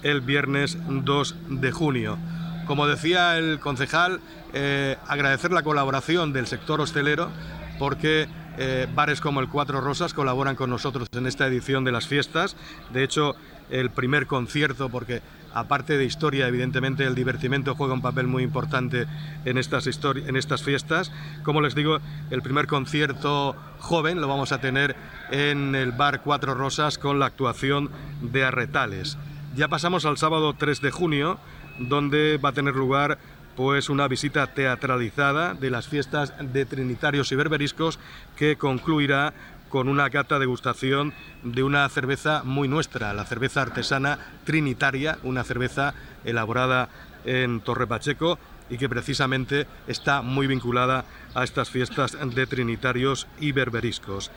el 0.02 0.20
viernes 0.20 0.76
2 0.86 1.36
de 1.48 1.72
junio. 1.72 2.18
Como 2.66 2.86
decía 2.86 3.38
el 3.38 3.60
concejal, 3.60 4.20
eh, 4.52 4.96
agradecer 5.06 5.52
la 5.52 5.62
colaboración 5.62 6.32
del 6.32 6.46
sector 6.46 6.80
hostelero 6.80 7.30
porque 7.78 8.26
eh, 8.58 8.88
bares 8.94 9.20
como 9.20 9.40
el 9.40 9.48
Cuatro 9.48 9.80
Rosas 9.80 10.14
colaboran 10.14 10.56
con 10.56 10.70
nosotros 10.70 11.08
en 11.12 11.26
esta 11.26 11.46
edición 11.46 11.84
de 11.84 11.92
las 11.92 12.08
fiestas. 12.08 12.56
De 12.92 13.04
hecho, 13.04 13.36
el 13.70 13.90
primer 13.90 14.26
concierto, 14.26 14.88
porque 14.88 15.22
aparte 15.54 15.96
de 15.96 16.04
historia, 16.04 16.48
evidentemente 16.48 17.04
el 17.04 17.14
divertimento 17.14 17.74
juega 17.74 17.94
un 17.94 18.02
papel 18.02 18.26
muy 18.26 18.42
importante 18.42 19.06
en 19.44 19.58
estas, 19.58 19.86
en 19.86 20.36
estas 20.36 20.62
fiestas. 20.62 21.12
Como 21.44 21.60
les 21.60 21.74
digo, 21.74 21.98
el 22.30 22.42
primer 22.42 22.66
concierto 22.66 23.54
joven 23.78 24.20
lo 24.20 24.28
vamos 24.28 24.52
a 24.52 24.60
tener 24.60 24.96
en 25.30 25.74
el 25.74 25.92
bar 25.92 26.22
Cuatro 26.22 26.54
Rosas 26.54 26.98
con 26.98 27.18
la 27.18 27.26
actuación 27.26 27.90
de 28.22 28.44
Arretales. 28.44 29.18
Ya 29.54 29.68
pasamos 29.68 30.04
al 30.04 30.18
sábado 30.18 30.54
3 30.54 30.80
de 30.80 30.90
junio, 30.90 31.38
donde 31.78 32.38
va 32.38 32.50
a 32.50 32.52
tener 32.52 32.74
lugar 32.74 33.18
pues 33.56 33.88
una 33.88 34.06
visita 34.06 34.46
teatralizada 34.48 35.54
de 35.54 35.70
las 35.70 35.88
fiestas 35.88 36.34
de 36.40 36.66
Trinitarios 36.66 37.32
y 37.32 37.36
Berberiscos 37.36 37.98
que 38.36 38.56
concluirá 38.56 39.32
con 39.70 39.88
una 39.88 40.10
cata 40.10 40.38
degustación 40.38 41.12
de 41.42 41.62
una 41.62 41.88
cerveza 41.88 42.42
muy 42.44 42.68
nuestra, 42.68 43.12
la 43.14 43.24
cerveza 43.24 43.62
artesana 43.62 44.18
Trinitaria, 44.44 45.18
una 45.22 45.42
cerveza 45.42 45.94
elaborada 46.24 46.88
en 47.24 47.60
Torre 47.60 47.86
Pacheco 47.86 48.38
y 48.70 48.78
que 48.78 48.88
precisamente 48.88 49.66
está 49.86 50.22
muy 50.22 50.46
vinculada 50.46 51.04
a 51.34 51.44
estas 51.44 51.70
fiestas 51.70 52.16
de 52.34 52.46
trinitarios 52.46 53.26
y 53.40 53.52
berberiscos. 53.52 54.30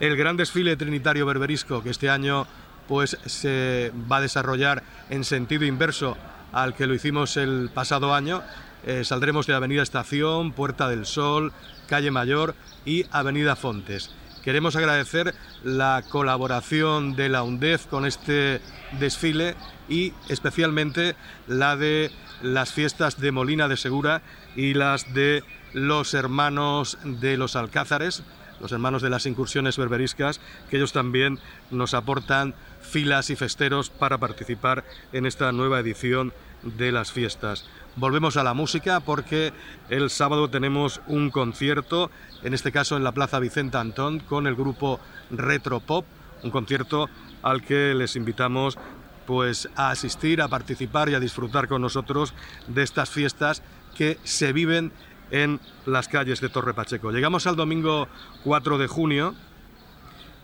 El 0.00 0.16
gran 0.16 0.36
desfile 0.36 0.76
trinitario 0.76 1.26
berberisco 1.26 1.82
que 1.82 1.90
este 1.90 2.10
año 2.10 2.46
pues 2.86 3.18
se 3.26 3.92
va 4.10 4.18
a 4.18 4.20
desarrollar 4.22 4.82
en 5.10 5.24
sentido 5.24 5.64
inverso 5.64 6.16
al 6.52 6.74
que 6.74 6.86
lo 6.86 6.94
hicimos 6.94 7.36
el 7.36 7.70
pasado 7.72 8.14
año. 8.14 8.42
Eh, 8.86 9.04
saldremos 9.04 9.46
de 9.46 9.54
Avenida 9.54 9.82
Estación, 9.82 10.52
Puerta 10.52 10.88
del 10.88 11.06
Sol, 11.06 11.52
Calle 11.88 12.10
Mayor 12.10 12.54
y 12.84 13.04
Avenida 13.10 13.56
Fontes. 13.56 14.10
Queremos 14.44 14.76
agradecer 14.76 15.34
la 15.62 16.02
colaboración 16.08 17.16
de 17.16 17.28
la 17.28 17.42
UNDEF 17.42 17.86
con 17.86 18.06
este 18.06 18.60
desfile 18.98 19.56
y 19.88 20.14
especialmente 20.28 21.16
la 21.48 21.76
de 21.76 22.10
las 22.40 22.72
fiestas 22.72 23.20
de 23.20 23.32
Molina 23.32 23.68
de 23.68 23.76
Segura 23.76 24.22
y 24.54 24.74
las 24.74 25.12
de 25.12 25.42
los 25.72 26.14
hermanos 26.14 26.98
de 27.04 27.36
los 27.36 27.56
Alcázares, 27.56 28.22
los 28.60 28.72
hermanos 28.72 29.02
de 29.02 29.10
las 29.10 29.26
incursiones 29.26 29.76
berberiscas, 29.76 30.40
que 30.70 30.76
ellos 30.76 30.92
también 30.92 31.38
nos 31.70 31.94
aportan 31.94 32.54
filas 32.88 33.30
y 33.30 33.36
festeros 33.36 33.90
para 33.90 34.18
participar 34.18 34.84
en 35.12 35.26
esta 35.26 35.52
nueva 35.52 35.80
edición 35.80 36.32
de 36.62 36.90
las 36.90 37.12
fiestas. 37.12 37.68
Volvemos 37.96 38.36
a 38.36 38.44
la 38.44 38.54
música 38.54 39.00
porque 39.00 39.52
el 39.90 40.10
sábado 40.10 40.48
tenemos 40.50 41.00
un 41.06 41.30
concierto, 41.30 42.10
en 42.42 42.54
este 42.54 42.72
caso 42.72 42.96
en 42.96 43.04
la 43.04 43.12
Plaza 43.12 43.38
Vicente 43.38 43.76
Antón, 43.76 44.20
con 44.20 44.46
el 44.46 44.54
grupo 44.54 45.00
Retro 45.30 45.80
Pop, 45.80 46.06
un 46.42 46.50
concierto 46.50 47.08
al 47.42 47.62
que 47.62 47.94
les 47.94 48.16
invitamos 48.16 48.78
pues 49.26 49.68
a 49.76 49.90
asistir, 49.90 50.40
a 50.40 50.48
participar 50.48 51.10
y 51.10 51.14
a 51.14 51.20
disfrutar 51.20 51.68
con 51.68 51.82
nosotros 51.82 52.32
de 52.66 52.82
estas 52.82 53.10
fiestas 53.10 53.62
que 53.94 54.18
se 54.24 54.52
viven 54.52 54.92
en 55.30 55.60
las 55.84 56.08
calles 56.08 56.40
de 56.40 56.48
Torre 56.48 56.72
Pacheco. 56.72 57.10
Llegamos 57.10 57.46
al 57.46 57.56
domingo 57.56 58.08
4 58.44 58.78
de 58.78 58.86
junio, 58.86 59.34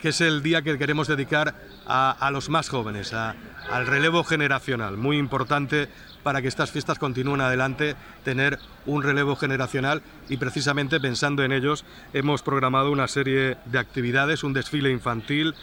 que 0.05 0.11
es 0.11 0.21
el 0.21 0.43
día 0.43 0.61
que 0.61 0.77
queremos 0.77 1.09
dedicar 1.09 1.55
a, 1.87 2.31
los 2.31 2.51
más 2.51 2.69
jóvenes, 2.69 3.15
al 3.15 3.87
relevo 3.87 4.23
generacional, 4.23 4.99
muy 4.99 5.17
importante 5.17 5.89
para 6.23 6.43
que 6.43 6.49
estas 6.49 6.71
fiestas 6.71 6.99
continúen 6.99 7.41
adelante, 7.41 7.97
tener 8.23 8.59
un 8.85 9.03
relevo 9.03 9.35
generacional 9.35 10.03
y 10.29 10.37
precisamente 10.37 11.01
pensando 11.01 11.43
en 11.43 11.53
ellos 11.53 11.87
hemos 12.13 12.43
programado 12.43 12.91
una 12.93 13.09
serie 13.09 13.57
de 13.65 13.79
actividades, 13.79 14.45
un 14.45 14.53
desfile 14.53 14.91
infantil 14.91 15.55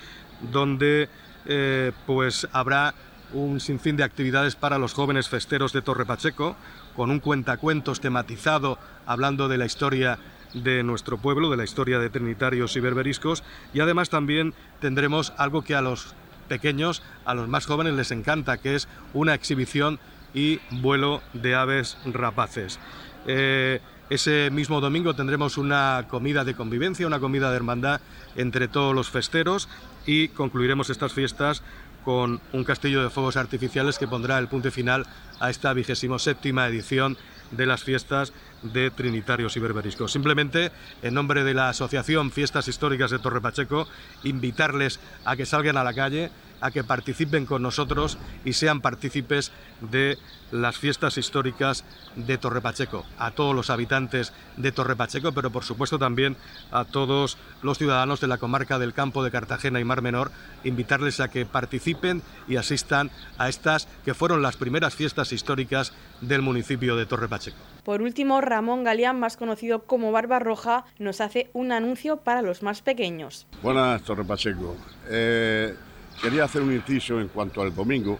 donde 0.51 1.07
eh, 1.45 1.91
pues 2.07 2.47
habrá 2.51 2.95
un 3.33 3.59
sinfín 3.59 3.95
de 3.95 4.03
actividades 4.03 4.55
para 4.55 4.79
los 4.79 4.93
jóvenes 4.93 5.29
festeros 5.29 5.71
de 5.71 5.83
Torre 5.83 6.07
Pacheco, 6.07 6.55
con 6.95 7.11
un 7.11 7.19
cuentacuentos 7.19 8.01
tematizado 8.01 8.79
hablando 9.05 9.47
de 9.47 9.59
la 9.59 9.67
historia 9.67 10.17
de 10.53 10.83
nuestro 10.83 11.17
pueblo, 11.17 11.49
de 11.49 11.57
la 11.57 11.63
historia 11.63 11.99
de 11.99 12.09
Trinitarios 12.09 12.75
y 12.75 12.79
Berberiscos, 12.79 13.43
y 13.73 13.79
además 13.79 14.09
también 14.09 14.53
tendremos 14.79 15.33
algo 15.37 15.63
que 15.63 15.75
a 15.75 15.81
los 15.81 16.15
pequeños, 16.47 17.01
a 17.25 17.33
los 17.33 17.47
más 17.47 17.65
jóvenes 17.65 17.93
les 17.93 18.11
encanta, 18.11 18.57
que 18.57 18.75
es 18.75 18.87
una 19.13 19.33
exhibición 19.33 19.99
y 20.33 20.59
vuelo 20.69 21.21
de 21.33 21.55
aves 21.55 21.97
rapaces. 22.05 22.79
Eh, 23.27 23.79
ese 24.09 24.49
mismo 24.51 24.81
domingo 24.81 25.15
tendremos 25.15 25.57
una 25.57 26.05
comida 26.09 26.43
de 26.43 26.53
convivencia, 26.53 27.07
una 27.07 27.21
comida 27.21 27.49
de 27.49 27.55
hermandad 27.55 28.01
entre 28.35 28.67
todos 28.67 28.93
los 28.93 29.09
festeros 29.09 29.69
y 30.05 30.27
concluiremos 30.29 30.89
estas 30.89 31.13
fiestas 31.13 31.63
con 32.03 32.41
un 32.51 32.63
castillo 32.63 33.03
de 33.03 33.09
fuegos 33.09 33.37
artificiales 33.37 33.97
que 33.97 34.07
pondrá 34.07 34.37
el 34.39 34.49
punto 34.49 34.71
final 34.71 35.05
a 35.39 35.49
esta 35.49 35.71
vigésimo 35.71 36.19
séptima 36.19 36.67
edición 36.67 37.17
de 37.51 37.65
las 37.65 37.83
fiestas 37.83 38.33
de 38.63 38.91
Trinitarios 38.91 39.57
y 39.57 39.59
Berberiscos. 39.59 40.11
Simplemente, 40.11 40.71
en 41.01 41.13
nombre 41.13 41.43
de 41.43 41.53
la 41.53 41.69
Asociación 41.69 42.31
Fiestas 42.31 42.67
Históricas 42.67 43.11
de 43.11 43.19
Torre 43.19 43.41
Pacheco, 43.41 43.87
invitarles 44.23 44.99
a 45.25 45.35
que 45.35 45.45
salgan 45.45 45.77
a 45.77 45.83
la 45.83 45.93
calle, 45.93 46.31
a 46.61 46.71
que 46.71 46.83
participen 46.83 47.45
con 47.45 47.61
nosotros 47.61 48.17
y 48.45 48.53
sean 48.53 48.81
partícipes 48.81 49.51
de 49.81 50.17
las 50.51 50.77
fiestas 50.77 51.17
históricas 51.17 51.83
de 52.15 52.37
Torre 52.37 52.61
Pacheco. 52.61 53.05
A 53.17 53.31
todos 53.31 53.55
los 53.55 53.69
habitantes 53.69 54.33
de 54.57 54.71
Torre 54.71 54.95
Pacheco, 54.95 55.31
pero 55.31 55.49
por 55.49 55.63
supuesto 55.63 55.97
también 55.97 56.37
a 56.71 56.85
todos 56.85 57.37
los 57.61 57.77
ciudadanos 57.77 58.19
de 58.21 58.27
la 58.27 58.37
comarca 58.37 58.79
del 58.79 58.93
campo 58.93 59.23
de 59.23 59.31
Cartagena 59.31 59.79
y 59.79 59.83
Mar 59.83 60.01
Menor, 60.01 60.31
invitarles 60.63 61.19
a 61.19 61.29
que 61.29 61.45
participen 61.45 62.21
y 62.47 62.57
asistan 62.57 63.11
a 63.37 63.49
estas 63.49 63.87
que 64.05 64.13
fueron 64.13 64.41
las 64.41 64.57
primeras 64.57 64.95
fiestas 64.95 65.31
históricas 65.31 65.93
del 66.21 66.41
municipio 66.41 66.95
de 66.95 67.05
Torre 67.05 67.27
Pacheco. 67.27 67.57
Por 67.83 68.01
último, 68.01 68.41
Ramón 68.41 68.83
Galeán, 68.83 69.19
más 69.19 69.37
conocido 69.37 69.83
como 69.83 70.11
Barba 70.11 70.39
Roja, 70.39 70.85
nos 70.99 71.21
hace 71.21 71.49
un 71.53 71.71
anuncio 71.71 72.17
para 72.17 72.41
los 72.41 72.61
más 72.61 72.81
pequeños. 72.81 73.47
Buenas, 73.63 74.03
Torre 74.03 74.23
Pacheco. 74.23 74.75
Eh, 75.09 75.75
quería 76.21 76.43
hacer 76.43 76.61
un 76.61 76.71
inciso 76.71 77.19
en 77.19 77.29
cuanto 77.29 77.61
al 77.61 77.73
domingo. 77.73 78.19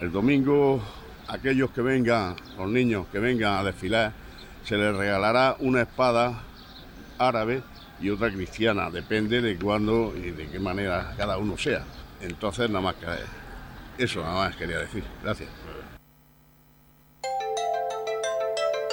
El 0.00 0.10
domingo, 0.10 0.82
aquellos 1.28 1.70
que 1.70 1.82
vengan, 1.82 2.34
los 2.56 2.68
niños 2.68 3.06
que 3.12 3.18
vengan 3.18 3.58
a 3.58 3.64
desfilar, 3.64 4.12
se 4.64 4.76
les 4.76 4.96
regalará 4.96 5.56
una 5.58 5.82
espada 5.82 6.42
árabe 7.18 7.62
y 8.00 8.10
otra 8.10 8.32
cristiana, 8.32 8.90
depende 8.90 9.40
de 9.40 9.56
cuándo 9.56 10.12
y 10.16 10.30
de 10.30 10.48
qué 10.48 10.58
manera 10.58 11.14
cada 11.16 11.36
uno 11.36 11.56
sea. 11.56 11.84
Entonces, 12.20 12.68
nada 12.68 12.80
más 12.80 12.94
que 12.96 13.06
eso, 14.02 14.22
nada 14.22 14.48
más 14.48 14.56
quería 14.56 14.78
decir. 14.78 15.04
Gracias. 15.22 15.48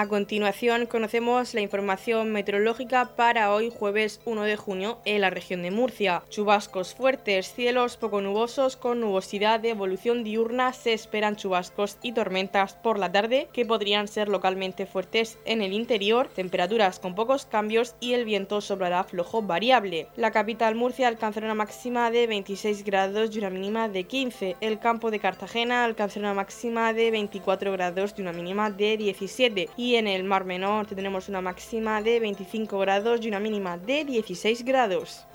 A 0.00 0.06
continuación 0.06 0.86
conocemos 0.86 1.54
la 1.54 1.60
información 1.60 2.30
meteorológica 2.30 3.16
para 3.16 3.52
hoy 3.52 3.72
jueves 3.76 4.20
1 4.26 4.44
de 4.44 4.56
junio 4.56 5.00
en 5.04 5.22
la 5.22 5.30
región 5.30 5.62
de 5.62 5.72
Murcia. 5.72 6.22
Chubascos 6.28 6.94
fuertes, 6.94 7.52
cielos 7.52 7.96
poco 7.96 8.20
nubosos 8.20 8.76
con 8.76 9.00
nubosidad 9.00 9.58
de 9.58 9.70
evolución 9.70 10.22
diurna. 10.22 10.72
Se 10.72 10.92
esperan 10.92 11.34
chubascos 11.34 11.98
y 12.00 12.12
tormentas 12.12 12.74
por 12.74 12.96
la 12.96 13.10
tarde 13.10 13.48
que 13.52 13.66
podrían 13.66 14.06
ser 14.06 14.28
localmente 14.28 14.86
fuertes 14.86 15.36
en 15.44 15.62
el 15.62 15.72
interior, 15.72 16.28
temperaturas 16.28 17.00
con 17.00 17.16
pocos 17.16 17.44
cambios 17.44 17.96
y 17.98 18.12
el 18.12 18.24
viento 18.24 18.60
soplará 18.60 19.02
flojo 19.02 19.42
variable. 19.42 20.06
La 20.14 20.30
capital 20.30 20.76
Murcia 20.76 21.08
alcanzará 21.08 21.46
una 21.46 21.56
máxima 21.56 22.12
de 22.12 22.28
26 22.28 22.84
grados 22.84 23.34
y 23.34 23.40
una 23.40 23.50
mínima 23.50 23.88
de 23.88 24.04
15. 24.04 24.58
El 24.60 24.78
campo 24.78 25.10
de 25.10 25.18
Cartagena 25.18 25.82
alcanzará 25.82 26.26
una 26.26 26.34
máxima 26.34 26.92
de 26.92 27.10
24 27.10 27.72
grados 27.72 28.14
y 28.16 28.22
una 28.22 28.32
mínima 28.32 28.70
de 28.70 28.96
17 28.96 29.70
y 29.76 29.87
en 29.96 30.06
el 30.06 30.24
Mar 30.24 30.44
Menor 30.44 30.86
tendremos 30.86 31.28
una 31.28 31.40
máxima 31.40 32.02
de 32.02 32.20
25 32.20 32.78
grados 32.78 33.20
y 33.22 33.28
una 33.28 33.40
mínima 33.40 33.78
de 33.78 34.04
16 34.04 34.64
grados. 34.64 35.26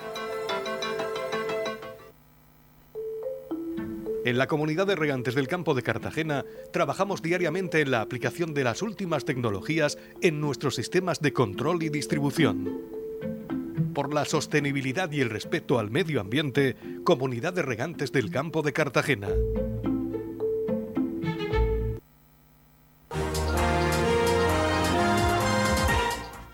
En 4.26 4.38
la 4.38 4.48
comunidad 4.48 4.88
de 4.88 4.96
regantes 4.96 5.36
del 5.36 5.50
campo 5.50 5.74
de 5.74 5.84
Cartagena 5.84 6.46
trabajamos 6.72 7.22
diariamente 7.22 7.82
en 7.82 7.92
la 7.92 8.02
aplicación 8.02 8.54
de 8.54 8.64
las 8.64 8.82
últimas 8.82 9.26
tecnologías 9.26 9.98
en 10.22 10.40
nuestros 10.40 10.76
sistemas 10.76 11.20
de 11.20 11.34
control 11.34 11.84
y 11.84 11.90
distribución. 11.90 12.82
Por 13.94 14.14
la 14.14 14.24
sostenibilidad 14.24 15.12
y 15.12 15.20
el 15.20 15.30
respeto 15.30 15.78
al 15.78 15.92
medio 15.92 16.22
ambiente, 16.22 16.76
Comunidad 17.04 17.54
de 17.54 17.64
Regantes 17.64 18.12
del 18.12 18.32
Campo 18.32 18.62
de 18.62 18.72
Cartagena. 18.72 19.28